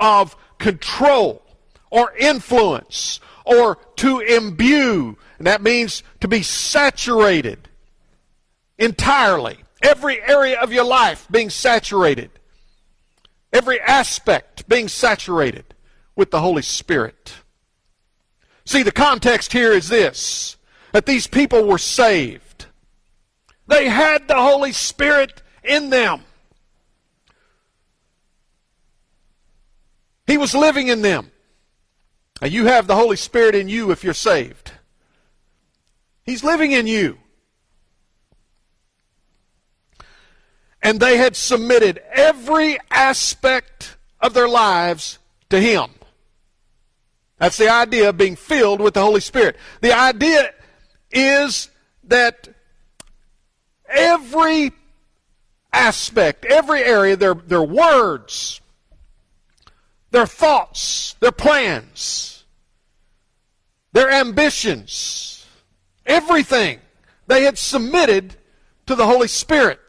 of 0.00 0.34
control 0.58 1.44
or 1.90 2.12
influence 2.16 3.20
or 3.44 3.78
to 3.98 4.18
imbue. 4.18 5.16
And 5.38 5.46
that 5.46 5.62
means 5.62 6.02
to 6.18 6.26
be 6.26 6.42
saturated 6.42 7.68
entirely. 8.78 9.60
Every 9.82 10.22
area 10.22 10.60
of 10.60 10.72
your 10.72 10.84
life 10.84 11.26
being 11.30 11.50
saturated. 11.50 12.30
Every 13.52 13.80
aspect 13.80 14.68
being 14.68 14.88
saturated 14.88 15.74
with 16.14 16.30
the 16.30 16.40
Holy 16.40 16.62
Spirit. 16.62 17.34
See, 18.64 18.82
the 18.82 18.92
context 18.92 19.52
here 19.52 19.72
is 19.72 19.88
this 19.88 20.56
that 20.92 21.06
these 21.06 21.26
people 21.26 21.66
were 21.66 21.78
saved. 21.78 22.66
They 23.68 23.88
had 23.88 24.26
the 24.26 24.34
Holy 24.34 24.72
Spirit 24.72 25.42
in 25.62 25.90
them. 25.90 26.22
He 30.26 30.36
was 30.36 30.54
living 30.54 30.88
in 30.88 31.02
them. 31.02 31.30
Now, 32.40 32.48
you 32.48 32.66
have 32.66 32.86
the 32.86 32.96
Holy 32.96 33.16
Spirit 33.16 33.54
in 33.54 33.68
you 33.68 33.90
if 33.90 34.02
you're 34.02 34.14
saved. 34.14 34.72
He's 36.24 36.42
living 36.42 36.72
in 36.72 36.86
you. 36.86 37.18
And 40.82 40.98
they 40.98 41.16
had 41.16 41.36
submitted 41.36 42.02
every 42.12 42.78
aspect 42.90 43.96
of 44.20 44.34
their 44.34 44.48
lives 44.48 45.18
to 45.50 45.60
Him. 45.60 45.90
That's 47.38 47.56
the 47.56 47.70
idea 47.70 48.10
of 48.10 48.16
being 48.16 48.36
filled 48.36 48.80
with 48.80 48.94
the 48.94 49.02
Holy 49.02 49.20
Spirit. 49.20 49.56
The 49.80 49.92
idea 49.92 50.52
is 51.10 51.70
that 52.04 52.48
every 53.88 54.72
aspect, 55.72 56.44
every 56.44 56.82
area, 56.82 57.16
their, 57.16 57.34
their 57.34 57.62
words, 57.62 58.60
their 60.10 60.26
thoughts, 60.26 61.14
their 61.20 61.32
plans, 61.32 62.44
their 63.92 64.10
ambitions, 64.10 65.46
everything 66.04 66.78
they 67.26 67.44
had 67.44 67.58
submitted 67.58 68.36
to 68.86 68.94
the 68.94 69.06
Holy 69.06 69.28
Spirit. 69.28 69.79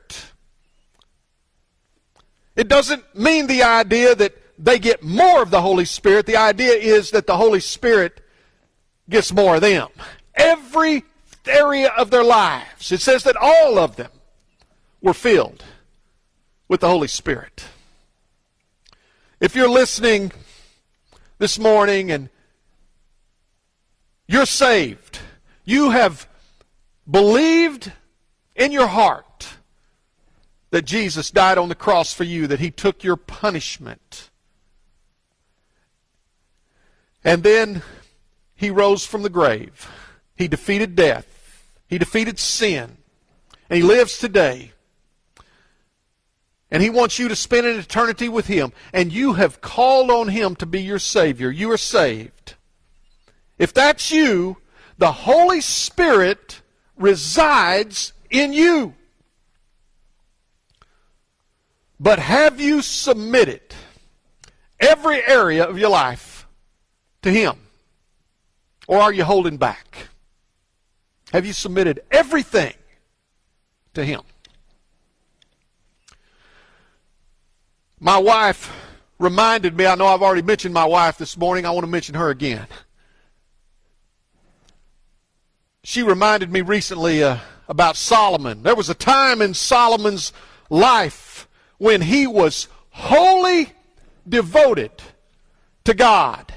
It 2.56 2.68
doesn't 2.68 3.16
mean 3.16 3.48
the 3.48 3.64
idea 3.64 4.16
that 4.16 4.36
they 4.58 4.78
get 4.78 5.04
more 5.04 5.42
of 5.42 5.52
the 5.52 5.62
Holy 5.62 5.86
Spirit. 5.86 6.26
The 6.26 6.38
idea 6.38 6.74
is 6.74 7.12
that 7.12 7.28
the 7.28 7.38
Holy 7.38 7.60
Spirit 7.60 8.22
gets 9.10 9.34
more 9.34 9.56
of 9.56 9.62
them. 9.62 9.90
Every 10.36 11.04
area 11.48 11.90
of 11.98 12.12
their 12.12 12.24
lives. 12.24 12.92
It 12.92 13.02
says 13.02 13.24
that 13.24 13.36
all 13.36 13.80
of 13.80 13.96
them 13.96 14.12
were 15.02 15.14
filled 15.14 15.64
with 16.68 16.82
the 16.82 16.88
Holy 16.88 17.08
Spirit. 17.08 17.66
If 19.40 19.56
you're 19.56 19.70
listening 19.70 20.32
this 21.40 21.58
morning 21.58 22.12
and 22.12 22.30
you're 24.28 24.46
saved, 24.46 25.20
you 25.66 25.90
have 25.90 26.28
believed 27.10 27.92
in 28.56 28.72
your 28.72 28.88
heart 28.88 29.26
that 30.72 30.86
Jesus 30.86 31.32
died 31.32 31.58
on 31.58 31.70
the 31.70 31.76
cross 31.76 32.14
for 32.14 32.24
you, 32.24 32.48
that 32.48 32.60
he 32.60 32.72
took 32.72 33.04
your 33.04 33.16
punishment. 33.16 34.30
And 37.24 37.44
then 37.44 37.84
he 38.56 38.70
rose 38.70 39.06
from 39.06 39.22
the 39.22 39.30
grave. 39.30 39.90
He 40.36 40.48
defeated 40.48 40.96
death. 40.96 41.68
He 41.88 41.98
defeated 41.98 42.40
sin. 42.40 42.98
And 43.70 43.78
he 43.78 43.84
lives 43.84 44.18
today. 44.18 44.72
And 46.72 46.82
He 46.82 46.90
wants 46.90 47.20
you 47.20 47.28
to 47.28 47.36
spend 47.36 47.68
an 47.68 47.78
eternity 47.78 48.30
with 48.30 48.48
Him. 48.48 48.72
And 48.94 49.12
you 49.12 49.34
have 49.34 49.60
called 49.60 50.10
on 50.10 50.30
Him 50.30 50.56
to 50.56 50.66
be 50.66 50.82
your 50.82 51.00
Savior. 51.00 51.52
You 51.52 51.70
are 51.72 51.78
saved. 51.78 52.56
If 53.60 53.74
that's 53.74 54.12
you, 54.12 54.58
the 54.98 55.12
Holy 55.12 55.60
Spirit 55.60 56.62
resides 56.98 58.14
in 58.30 58.54
you. 58.54 58.96
But 62.02 62.18
have 62.18 62.60
you 62.60 62.82
submitted 62.82 63.62
every 64.80 65.24
area 65.24 65.64
of 65.64 65.78
your 65.78 65.92
life 65.92 66.48
to 67.22 67.30
Him? 67.30 67.60
Or 68.88 68.98
are 68.98 69.14
you 69.14 69.24
holding 69.24 69.58
back? 69.58 70.08
Have 71.32 71.46
you 71.46 71.54
submitted 71.54 72.00
everything 72.10 72.74
to 73.94 74.04
Him? 74.04 74.22
My 78.00 78.18
wife 78.18 78.76
reminded 79.20 79.78
me, 79.78 79.86
I 79.86 79.94
know 79.94 80.08
I've 80.08 80.24
already 80.24 80.42
mentioned 80.42 80.74
my 80.74 80.86
wife 80.86 81.20
this 81.20 81.38
morning, 81.38 81.68
I 81.68 81.70
want 81.70 81.84
to 81.84 81.92
mention 81.92 82.16
her 82.16 82.32
again. 82.32 82.66
She 85.84 86.02
reminded 86.02 86.52
me 86.52 86.62
recently 86.62 87.24
uh, 87.24 87.38
about 87.70 87.96
Solomon. 87.96 88.64
There 88.64 88.76
was 88.76 88.90
a 88.90 88.96
time 88.96 89.40
in 89.40 89.54
Solomon's 89.54 90.34
life 90.72 91.31
when 91.82 92.00
he 92.00 92.28
was 92.28 92.68
wholly 92.92 93.74
devoted 94.30 94.92
to 95.84 95.96
God. 95.96 96.54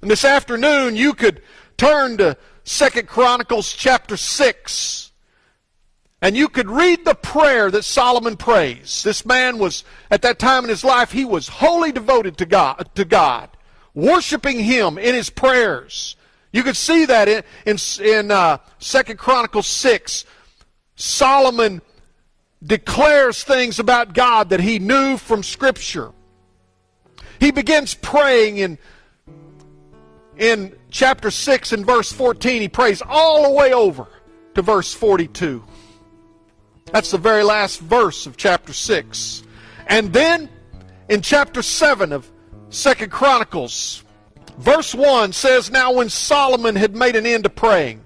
And 0.00 0.08
this 0.08 0.24
afternoon 0.24 0.94
you 0.94 1.14
could 1.14 1.42
turn 1.76 2.16
to 2.18 2.36
Second 2.62 3.08
Chronicles 3.08 3.72
chapter 3.72 4.16
6 4.16 5.10
and 6.22 6.36
you 6.36 6.48
could 6.48 6.70
read 6.70 7.04
the 7.04 7.16
prayer 7.16 7.72
that 7.72 7.82
Solomon 7.82 8.36
prays. 8.36 9.02
This 9.02 9.26
man 9.26 9.58
was, 9.58 9.82
at 10.12 10.22
that 10.22 10.38
time 10.38 10.62
in 10.62 10.70
his 10.70 10.84
life, 10.84 11.10
he 11.10 11.24
was 11.24 11.48
wholly 11.48 11.90
devoted 11.90 12.36
to 12.36 12.46
God, 12.46 12.88
to 12.94 13.04
God, 13.04 13.50
worshiping 13.94 14.60
Him 14.60 14.96
in 14.96 15.16
his 15.16 15.28
prayers. 15.28 16.14
You 16.52 16.62
could 16.62 16.76
see 16.76 17.04
that 17.06 17.26
in 17.26 17.42
in, 17.66 17.78
in 18.00 18.30
uh, 18.30 18.58
Second 18.78 19.18
Chronicles 19.18 19.66
six. 19.66 20.24
Solomon 20.94 21.82
declares 22.62 23.42
things 23.42 23.78
about 23.78 24.14
God 24.14 24.50
that 24.50 24.60
he 24.60 24.78
knew 24.78 25.16
from 25.16 25.42
Scripture. 25.42 26.12
He 27.38 27.50
begins 27.50 27.94
praying 27.94 28.58
in 28.58 28.78
in 30.36 30.74
chapter 30.90 31.30
6 31.30 31.72
and 31.72 31.86
verse 31.86 32.10
14. 32.12 32.62
He 32.62 32.68
prays 32.68 33.02
all 33.06 33.44
the 33.44 33.50
way 33.50 33.72
over 33.72 34.06
to 34.54 34.62
verse 34.62 34.92
42. 34.92 35.62
That's 36.92 37.10
the 37.10 37.18
very 37.18 37.42
last 37.42 37.80
verse 37.80 38.26
of 38.26 38.36
chapter 38.36 38.72
6. 38.72 39.42
And 39.86 40.12
then 40.12 40.48
in 41.08 41.20
chapter 41.20 41.62
7 41.62 42.12
of 42.12 42.30
Second 42.70 43.12
Chronicles, 43.12 44.02
verse 44.58 44.94
1 44.94 45.32
says, 45.32 45.70
Now 45.70 45.92
when 45.92 46.08
Solomon 46.08 46.74
had 46.74 46.96
made 46.96 47.16
an 47.16 47.26
end 47.26 47.46
of 47.46 47.54
praying, 47.54 48.02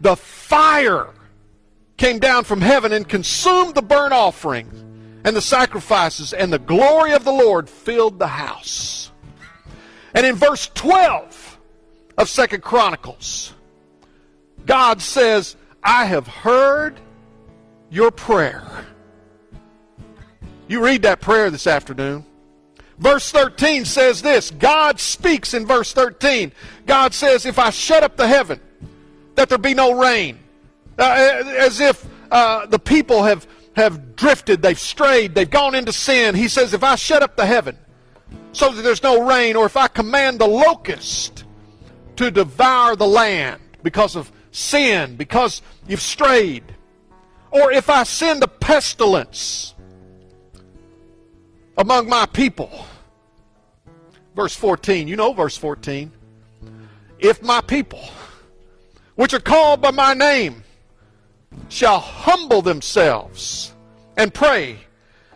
the 0.00 0.16
fire 0.16 1.08
came 2.02 2.18
down 2.18 2.42
from 2.42 2.60
heaven 2.60 2.92
and 2.92 3.08
consumed 3.08 3.76
the 3.76 3.80
burnt 3.80 4.12
offerings 4.12 4.74
and 5.22 5.36
the 5.36 5.40
sacrifices, 5.40 6.32
and 6.32 6.52
the 6.52 6.58
glory 6.58 7.12
of 7.12 7.22
the 7.22 7.30
Lord 7.30 7.68
filled 7.68 8.18
the 8.18 8.26
house. 8.26 9.12
And 10.12 10.26
in 10.26 10.34
verse 10.34 10.68
12 10.74 11.60
of 12.18 12.28
Second 12.28 12.64
Chronicles, 12.64 13.54
God 14.66 15.00
says, 15.00 15.54
I 15.80 16.06
have 16.06 16.26
heard 16.26 16.98
your 17.88 18.10
prayer. 18.10 18.64
You 20.66 20.84
read 20.84 21.02
that 21.02 21.20
prayer 21.20 21.50
this 21.50 21.68
afternoon. 21.68 22.26
Verse 22.98 23.30
13 23.30 23.84
says 23.84 24.22
this 24.22 24.50
God 24.50 24.98
speaks 24.98 25.54
in 25.54 25.66
verse 25.66 25.92
13. 25.92 26.50
God 26.84 27.14
says, 27.14 27.46
If 27.46 27.60
I 27.60 27.70
shut 27.70 28.02
up 28.02 28.16
the 28.16 28.26
heaven, 28.26 28.58
that 29.36 29.48
there 29.48 29.56
be 29.56 29.74
no 29.74 29.92
rain, 29.92 30.41
uh, 30.98 31.42
as 31.58 31.80
if 31.80 32.06
uh, 32.30 32.66
the 32.66 32.78
people 32.78 33.22
have, 33.22 33.46
have 33.76 34.16
drifted, 34.16 34.62
they've 34.62 34.78
strayed, 34.78 35.34
they've 35.34 35.50
gone 35.50 35.74
into 35.74 35.92
sin. 35.92 36.34
He 36.34 36.48
says, 36.48 36.74
If 36.74 36.84
I 36.84 36.96
shut 36.96 37.22
up 37.22 37.36
the 37.36 37.46
heaven 37.46 37.76
so 38.52 38.70
that 38.70 38.82
there's 38.82 39.02
no 39.02 39.26
rain, 39.26 39.56
or 39.56 39.66
if 39.66 39.76
I 39.76 39.88
command 39.88 40.38
the 40.38 40.46
locust 40.46 41.44
to 42.16 42.30
devour 42.30 42.96
the 42.96 43.06
land 43.06 43.60
because 43.82 44.16
of 44.16 44.30
sin, 44.50 45.16
because 45.16 45.62
you've 45.88 46.00
strayed, 46.00 46.64
or 47.50 47.72
if 47.72 47.90
I 47.90 48.02
send 48.04 48.42
a 48.42 48.48
pestilence 48.48 49.74
among 51.76 52.08
my 52.08 52.26
people. 52.26 52.86
Verse 54.34 54.56
14, 54.56 55.08
you 55.08 55.16
know 55.16 55.32
verse 55.32 55.56
14. 55.56 56.10
If 57.18 57.42
my 57.42 57.60
people, 57.60 58.02
which 59.14 59.34
are 59.34 59.40
called 59.40 59.80
by 59.80 59.90
my 59.90 60.14
name, 60.14 60.62
shall 61.72 62.00
humble 62.00 62.60
themselves 62.60 63.72
and 64.18 64.32
pray 64.32 64.76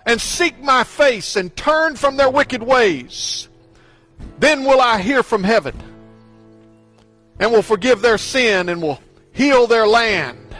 and 0.04 0.20
seek 0.20 0.62
my 0.62 0.84
face 0.84 1.34
and 1.34 1.56
turn 1.56 1.96
from 1.96 2.18
their 2.18 2.28
wicked 2.28 2.62
ways, 2.62 3.48
then 4.38 4.64
will 4.64 4.80
I 4.80 5.00
hear 5.00 5.22
from 5.22 5.42
heaven 5.42 5.74
and 7.40 7.50
will 7.50 7.62
forgive 7.62 8.02
their 8.02 8.18
sin 8.18 8.68
and 8.68 8.82
will 8.82 9.00
heal 9.32 9.66
their 9.66 9.86
land. 9.86 10.54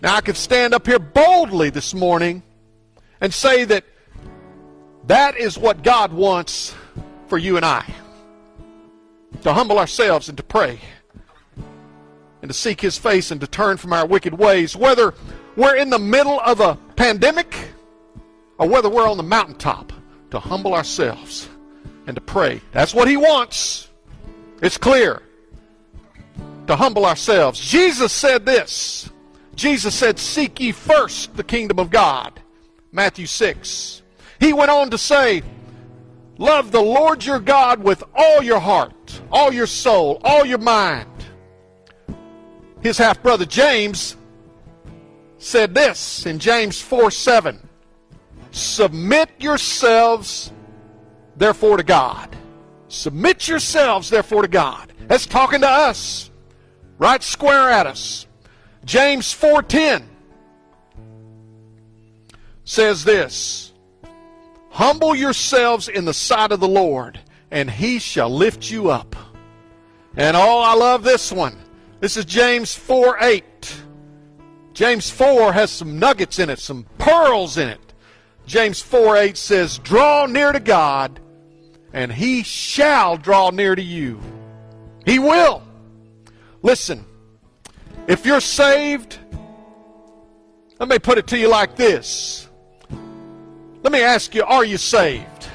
Now, 0.00 0.14
I 0.14 0.20
could 0.20 0.36
stand 0.36 0.72
up 0.72 0.86
here 0.86 1.00
boldly 1.00 1.70
this 1.70 1.92
morning 1.92 2.44
and 3.20 3.34
say 3.34 3.64
that 3.64 3.84
that 5.08 5.36
is 5.36 5.58
what 5.58 5.82
God 5.82 6.12
wants 6.12 6.76
for 7.26 7.38
you 7.38 7.56
and 7.56 7.66
I 7.66 7.84
to 9.42 9.52
humble 9.52 9.80
ourselves 9.80 10.28
and 10.28 10.38
to 10.38 10.44
pray 10.44 10.78
and 12.44 12.50
to 12.50 12.54
seek 12.54 12.78
His 12.78 12.98
face 12.98 13.30
and 13.30 13.40
to 13.40 13.46
turn 13.46 13.78
from 13.78 13.94
our 13.94 14.04
wicked 14.04 14.34
ways, 14.34 14.76
whether 14.76 15.14
we're 15.56 15.76
in 15.76 15.88
the 15.88 15.98
middle 15.98 16.38
of 16.40 16.60
a 16.60 16.74
pandemic 16.94 17.56
or 18.58 18.68
whether 18.68 18.90
we're 18.90 19.08
on 19.08 19.16
the 19.16 19.22
mountaintop, 19.22 19.94
to 20.30 20.38
humble 20.38 20.74
ourselves 20.74 21.48
and 22.06 22.14
to 22.14 22.20
pray. 22.20 22.60
That's 22.70 22.92
what 22.92 23.08
He 23.08 23.16
wants. 23.16 23.88
It's 24.60 24.76
clear. 24.76 25.22
To 26.66 26.76
humble 26.76 27.06
ourselves. 27.06 27.58
Jesus 27.58 28.12
said 28.12 28.44
this 28.44 29.08
Jesus 29.54 29.94
said, 29.94 30.18
Seek 30.18 30.60
ye 30.60 30.72
first 30.72 31.34
the 31.36 31.44
kingdom 31.44 31.78
of 31.78 31.88
God. 31.88 32.42
Matthew 32.92 33.24
6. 33.24 34.02
He 34.38 34.52
went 34.52 34.70
on 34.70 34.90
to 34.90 34.98
say, 34.98 35.42
Love 36.36 36.72
the 36.72 36.82
Lord 36.82 37.24
your 37.24 37.40
God 37.40 37.82
with 37.82 38.04
all 38.14 38.42
your 38.42 38.60
heart, 38.60 39.22
all 39.32 39.50
your 39.50 39.66
soul, 39.66 40.20
all 40.22 40.44
your 40.44 40.58
mind. 40.58 41.08
His 42.84 42.98
half 42.98 43.22
brother 43.22 43.46
James 43.46 44.14
said 45.38 45.74
this 45.74 46.26
in 46.26 46.38
James 46.38 46.82
4 46.82 47.10
7. 47.10 47.66
Submit 48.50 49.30
yourselves, 49.38 50.52
therefore, 51.34 51.78
to 51.78 51.82
God. 51.82 52.36
Submit 52.88 53.48
yourselves, 53.48 54.10
therefore, 54.10 54.42
to 54.42 54.48
God. 54.48 54.92
That's 55.08 55.24
talking 55.24 55.62
to 55.62 55.68
us, 55.68 56.30
right 56.98 57.22
square 57.22 57.70
at 57.70 57.86
us. 57.86 58.26
James 58.84 59.32
4:10 59.32 60.04
says 62.64 63.02
this, 63.02 63.72
Humble 64.68 65.14
yourselves 65.14 65.88
in 65.88 66.04
the 66.04 66.12
sight 66.12 66.52
of 66.52 66.60
the 66.60 66.68
Lord, 66.68 67.18
and 67.50 67.70
he 67.70 67.98
shall 67.98 68.28
lift 68.28 68.70
you 68.70 68.90
up. 68.90 69.16
And 70.18 70.36
oh, 70.36 70.60
I 70.60 70.74
love 70.74 71.02
this 71.02 71.32
one. 71.32 71.63
This 72.04 72.18
is 72.18 72.26
James 72.26 72.74
4 72.74 73.16
8. 73.18 73.76
James 74.74 75.08
4 75.08 75.54
has 75.54 75.70
some 75.70 75.98
nuggets 75.98 76.38
in 76.38 76.50
it, 76.50 76.58
some 76.58 76.84
pearls 76.98 77.56
in 77.56 77.70
it. 77.70 77.94
James 78.44 78.82
4 78.82 79.16
8 79.16 79.36
says, 79.38 79.78
Draw 79.78 80.26
near 80.26 80.52
to 80.52 80.60
God, 80.60 81.18
and 81.94 82.12
he 82.12 82.42
shall 82.42 83.16
draw 83.16 83.48
near 83.48 83.74
to 83.74 83.80
you. 83.80 84.20
He 85.06 85.18
will. 85.18 85.62
Listen, 86.60 87.06
if 88.06 88.26
you're 88.26 88.42
saved, 88.42 89.18
let 90.78 90.90
me 90.90 90.98
put 90.98 91.16
it 91.16 91.28
to 91.28 91.38
you 91.38 91.48
like 91.48 91.74
this. 91.74 92.50
Let 93.82 93.94
me 93.94 94.02
ask 94.02 94.34
you, 94.34 94.44
are 94.44 94.66
you 94.66 94.76
saved? 94.76 95.48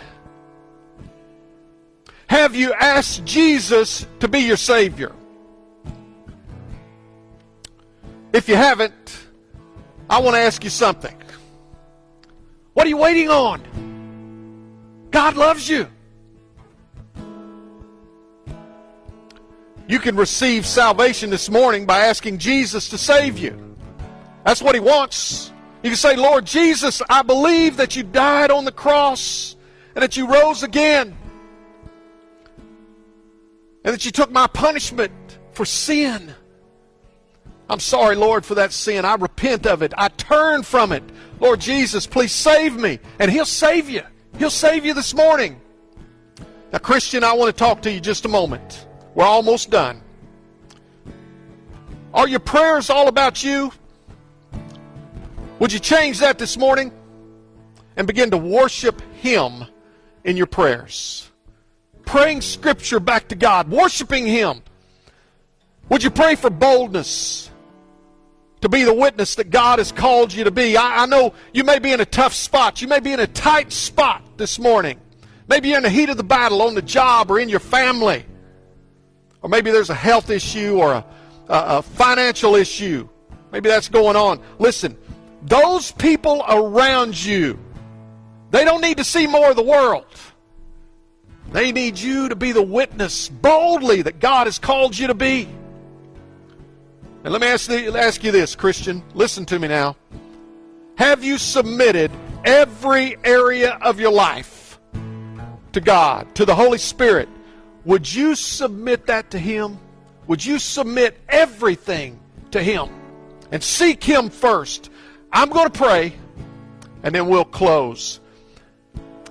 Have 2.25 2.55
you 2.55 2.73
asked 2.73 3.23
Jesus 3.23 4.07
to 4.19 4.27
be 4.27 4.39
your 4.39 4.57
Savior? 4.57 5.13
If 8.31 8.47
you 8.47 8.55
haven't, 8.55 9.25
I 10.09 10.19
want 10.19 10.35
to 10.35 10.41
ask 10.41 10.63
you 10.63 10.69
something. 10.69 11.15
What 12.73 12.85
are 12.85 12.89
you 12.89 12.97
waiting 12.97 13.29
on? 13.29 13.61
God 15.11 15.35
loves 15.35 15.67
you. 15.67 15.87
You 19.87 19.97
can 19.97 20.15
receive 20.15 20.67
salvation 20.67 21.31
this 21.31 21.49
morning 21.49 21.87
by 21.87 22.01
asking 22.01 22.37
Jesus 22.37 22.89
to 22.89 22.97
save 22.97 23.39
you. 23.39 23.75
That's 24.45 24.61
what 24.61 24.75
He 24.75 24.81
wants. 24.81 25.51
You 25.81 25.89
can 25.89 25.97
say, 25.97 26.15
Lord 26.15 26.45
Jesus, 26.45 27.01
I 27.09 27.23
believe 27.23 27.77
that 27.77 27.95
you 27.95 28.03
died 28.03 28.51
on 28.51 28.65
the 28.65 28.71
cross 28.71 29.55
and 29.95 30.03
that 30.03 30.15
you 30.15 30.27
rose 30.31 30.61
again 30.61 31.17
and 33.83 33.93
that 33.93 34.05
you 34.05 34.11
took 34.11 34.31
my 34.31 34.45
punishment 34.45 35.11
for 35.51 35.65
sin. 35.65 36.35
I'm 37.69 37.79
sorry, 37.79 38.15
Lord, 38.15 38.45
for 38.45 38.55
that 38.55 38.73
sin. 38.73 39.05
I 39.05 39.13
repent 39.15 39.67
of 39.67 39.83
it. 39.83 39.93
I 39.95 40.07
turn 40.07 40.63
from 40.63 40.91
it. 40.91 41.03
Lord 41.39 41.59
Jesus, 41.59 42.07
please 42.07 42.31
save 42.31 42.75
me. 42.75 42.99
And 43.19 43.29
He'll 43.29 43.45
save 43.45 43.89
you. 43.89 44.01
He'll 44.37 44.49
save 44.49 44.85
you 44.85 44.95
this 44.95 45.13
morning. 45.13 45.61
Now, 46.73 46.79
Christian, 46.79 47.23
I 47.23 47.33
want 47.33 47.55
to 47.55 47.57
talk 47.57 47.83
to 47.83 47.91
you 47.91 47.99
just 47.99 48.25
a 48.25 48.27
moment. 48.27 48.87
We're 49.13 49.25
almost 49.25 49.69
done. 49.69 50.01
Are 52.13 52.27
your 52.27 52.39
prayers 52.39 52.89
all 52.89 53.07
about 53.07 53.43
you? 53.43 53.71
Would 55.59 55.71
you 55.71 55.79
change 55.79 56.19
that 56.19 56.39
this 56.39 56.57
morning 56.57 56.91
and 57.97 58.07
begin 58.07 58.31
to 58.31 58.37
worship 58.37 58.99
Him 59.21 59.65
in 60.23 60.37
your 60.37 60.47
prayers? 60.47 61.29
Praying 62.05 62.41
Scripture 62.41 62.99
back 62.99 63.27
to 63.27 63.35
God, 63.35 63.69
worshiping 63.69 64.25
Him. 64.25 64.63
Would 65.89 66.03
you 66.03 66.09
pray 66.09 66.35
for 66.35 66.49
boldness 66.49 67.48
to 68.61 68.69
be 68.69 68.83
the 68.83 68.93
witness 68.93 69.35
that 69.35 69.49
God 69.49 69.79
has 69.79 69.91
called 69.91 70.33
you 70.33 70.43
to 70.43 70.51
be? 70.51 70.75
I, 70.77 71.03
I 71.03 71.05
know 71.05 71.33
you 71.53 71.63
may 71.63 71.79
be 71.79 71.91
in 71.91 72.01
a 72.01 72.05
tough 72.05 72.33
spot. 72.33 72.81
You 72.81 72.87
may 72.87 72.99
be 72.99 73.13
in 73.13 73.19
a 73.19 73.27
tight 73.27 73.71
spot 73.71 74.23
this 74.37 74.59
morning. 74.59 74.99
Maybe 75.47 75.69
you're 75.69 75.77
in 75.77 75.83
the 75.83 75.89
heat 75.89 76.09
of 76.09 76.17
the 76.17 76.23
battle 76.23 76.61
on 76.61 76.75
the 76.75 76.81
job 76.81 77.31
or 77.31 77.39
in 77.39 77.49
your 77.49 77.59
family. 77.59 78.25
Or 79.41 79.49
maybe 79.49 79.71
there's 79.71 79.89
a 79.89 79.95
health 79.95 80.29
issue 80.29 80.77
or 80.77 80.93
a, 80.93 81.05
a, 81.47 81.77
a 81.77 81.81
financial 81.81 82.55
issue. 82.55 83.07
Maybe 83.51 83.69
that's 83.69 83.89
going 83.89 84.15
on. 84.15 84.41
Listen, 84.59 84.97
those 85.43 85.91
people 85.93 86.43
around 86.47 87.23
you, 87.23 87.57
they 88.51 88.65
don't 88.65 88.81
need 88.81 88.97
to 88.97 89.03
see 89.03 89.27
more 89.27 89.49
of 89.49 89.55
the 89.55 89.63
world. 89.63 90.05
They 91.51 91.71
need 91.71 91.97
you 91.97 92.29
to 92.29 92.35
be 92.35 92.51
the 92.51 92.61
witness 92.61 93.29
boldly 93.29 94.03
that 94.03 94.19
God 94.19 94.45
has 94.45 94.59
called 94.59 94.97
you 94.97 95.07
to 95.07 95.15
be. 95.15 95.47
And 97.23 97.33
let 97.33 97.41
me 97.41 97.47
ask, 97.47 97.67
the, 97.67 97.99
ask 97.99 98.23
you 98.23 98.31
this, 98.31 98.55
Christian. 98.55 99.03
Listen 99.13 99.45
to 99.47 99.59
me 99.59 99.67
now. 99.67 99.97
Have 100.97 101.23
you 101.23 101.37
submitted 101.37 102.11
every 102.45 103.17
area 103.25 103.77
of 103.81 103.99
your 103.99 104.11
life 104.11 104.79
to 105.73 105.81
God, 105.81 106.33
to 106.35 106.45
the 106.45 106.55
Holy 106.55 106.77
Spirit? 106.77 107.27
Would 107.83 108.13
you 108.13 108.35
submit 108.35 109.07
that 109.07 109.31
to 109.31 109.39
Him? 109.39 109.79
Would 110.27 110.45
you 110.45 110.59
submit 110.59 111.19
everything 111.27 112.19
to 112.51 112.63
Him 112.63 112.89
and 113.51 113.61
seek 113.61 114.01
Him 114.01 114.29
first? 114.29 114.89
I'm 115.33 115.49
going 115.49 115.69
to 115.69 115.77
pray 115.77 116.13
and 117.03 117.13
then 117.13 117.27
we'll 117.27 117.45
close. 117.45 118.21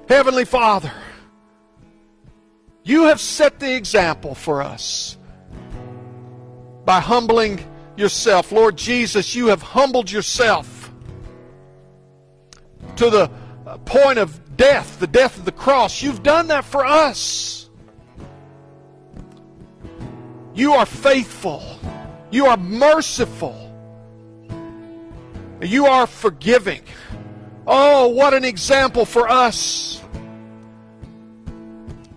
Heavenly 0.08 0.44
Father, 0.44 0.92
you 2.84 3.04
have 3.04 3.20
set 3.20 3.60
the 3.60 3.74
example 3.74 4.34
for 4.34 4.62
us 4.62 5.16
by 6.84 7.00
humbling 7.00 7.64
yourself. 7.98 8.52
Lord 8.52 8.76
Jesus, 8.76 9.34
you 9.34 9.48
have 9.48 9.62
humbled 9.62 10.10
yourself 10.10 10.92
to 12.96 13.10
the 13.10 13.28
point 13.84 14.18
of 14.18 14.56
death, 14.56 14.98
the 14.98 15.06
death 15.06 15.38
of 15.38 15.44
the 15.44 15.52
cross. 15.52 16.02
You've 16.02 16.22
done 16.22 16.48
that 16.48 16.64
for 16.64 16.84
us. 16.84 17.68
You 20.54 20.74
are 20.74 20.86
faithful. 20.86 21.62
You 22.30 22.46
are 22.46 22.56
merciful. 22.56 23.56
You 25.62 25.86
are 25.86 26.06
forgiving. 26.06 26.82
Oh, 27.66 28.08
what 28.08 28.34
an 28.34 28.44
example 28.44 29.04
for 29.04 29.28
us. 29.28 30.02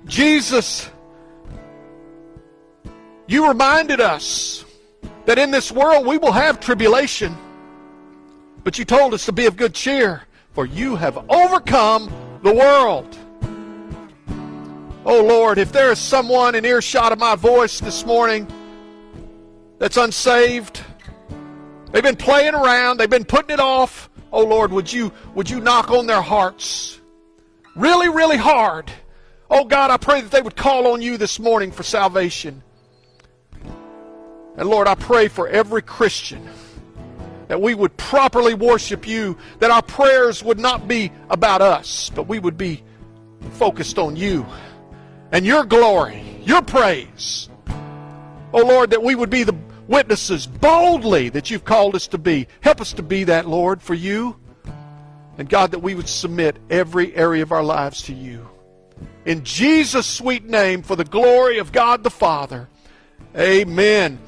Jesus, 0.06 0.90
you 3.28 3.48
reminded 3.48 4.02
us 4.02 4.66
that 5.26 5.38
in 5.38 5.52
this 5.52 5.72
world 5.72 6.06
we 6.06 6.18
will 6.18 6.32
have 6.32 6.60
tribulation, 6.60 7.36
but 8.64 8.78
you 8.78 8.86
told 8.86 9.14
us 9.14 9.26
to 9.26 9.32
be 9.32 9.46
of 9.46 9.56
good 9.56 9.74
cheer, 9.74 10.24
for 10.54 10.66
you 10.66 10.96
have 10.96 11.18
overcome 11.30 12.12
the 12.44 12.54
world. 12.54 13.18
Oh 15.06 15.24
Lord, 15.24 15.58
if 15.58 15.72
there 15.72 15.92
is 15.92 16.00
someone 16.00 16.56
in 16.56 16.66
earshot 16.66 17.12
of 17.12 17.20
my 17.20 17.36
voice 17.36 17.80
this 17.80 18.06
morning 18.06 18.48
that's 19.80 19.98
unsaved, 19.98 20.82
they've 21.92 22.04
been 22.04 22.16
playing 22.16 22.54
around, 22.54 22.98
they've 22.98 23.10
been 23.10 23.26
putting 23.26 23.52
it 23.52 23.60
off. 23.60 24.10
Oh 24.32 24.44
Lord, 24.44 24.72
would 24.72 24.92
you 24.92 25.12
would 25.34 25.50
you 25.50 25.60
knock 25.60 25.92
on 25.92 26.08
their 26.08 26.22
hearts 26.22 27.00
really, 27.76 28.10
really 28.10 28.38
hard 28.38 28.92
Oh 29.54 29.66
God, 29.66 29.92
I 29.92 29.98
pray 29.98 30.22
that 30.22 30.32
they 30.32 30.42
would 30.42 30.56
call 30.56 30.94
on 30.94 31.02
you 31.02 31.18
this 31.18 31.38
morning 31.38 31.74
for 31.74 31.84
salvation. 31.84 32.64
And 34.58 34.70
Lord, 34.70 34.88
I 34.88 34.96
pray 34.96 35.28
for 35.28 35.48
every 35.48 35.82
Christian 35.82 36.48
that 37.48 37.62
we 37.62 37.74
would 37.74 37.96
properly 37.98 38.54
worship 38.54 39.08
you, 39.08 39.38
that 39.60 39.72
our 39.72 39.82
prayers 39.82 40.44
would 40.44 40.60
not 40.60 40.88
be 40.88 41.12
about 41.30 41.62
us, 41.62 42.10
but 42.16 42.28
we 42.28 42.40
would 42.40 42.58
be 42.58 42.84
focused 43.54 44.00
on 44.00 44.16
you 44.16 44.46
and 45.32 45.46
your 45.46 45.66
glory, 45.66 46.24
your 46.44 46.62
praise. 46.62 47.50
Oh 48.54 48.66
Lord, 48.66 48.92
that 48.92 49.04
we 49.04 49.16
would 49.16 49.30
be 49.30 49.44
the 49.44 49.56
witnesses 49.88 50.48
boldly 50.48 51.30
that 51.30 51.50
you've 51.50 51.66
called 51.66 51.96
us 51.96 52.08
to 52.08 52.18
be. 52.18 52.48
Help 52.62 52.82
us 52.82 52.94
to 52.94 53.04
be 53.04 53.26
that, 53.26 53.48
Lord, 53.48 53.82
for 53.82 53.94
you. 53.94 54.38
And 55.38 55.50
God, 55.50 55.72
that 55.72 55.80
we 55.80 55.96
would 55.96 56.10
submit 56.10 56.58
every 56.70 57.16
area 57.16 57.44
of 57.44 57.52
our 57.52 57.64
lives 57.64 58.04
to 58.04 58.14
you. 58.14 58.48
In 59.26 59.44
Jesus' 59.44 60.08
sweet 60.08 60.46
name, 60.46 60.84
for 60.84 60.96
the 60.96 61.04
glory 61.04 61.58
of 61.58 61.72
God 61.72 62.04
the 62.04 62.10
Father. 62.10 62.70
Amen. 63.38 64.20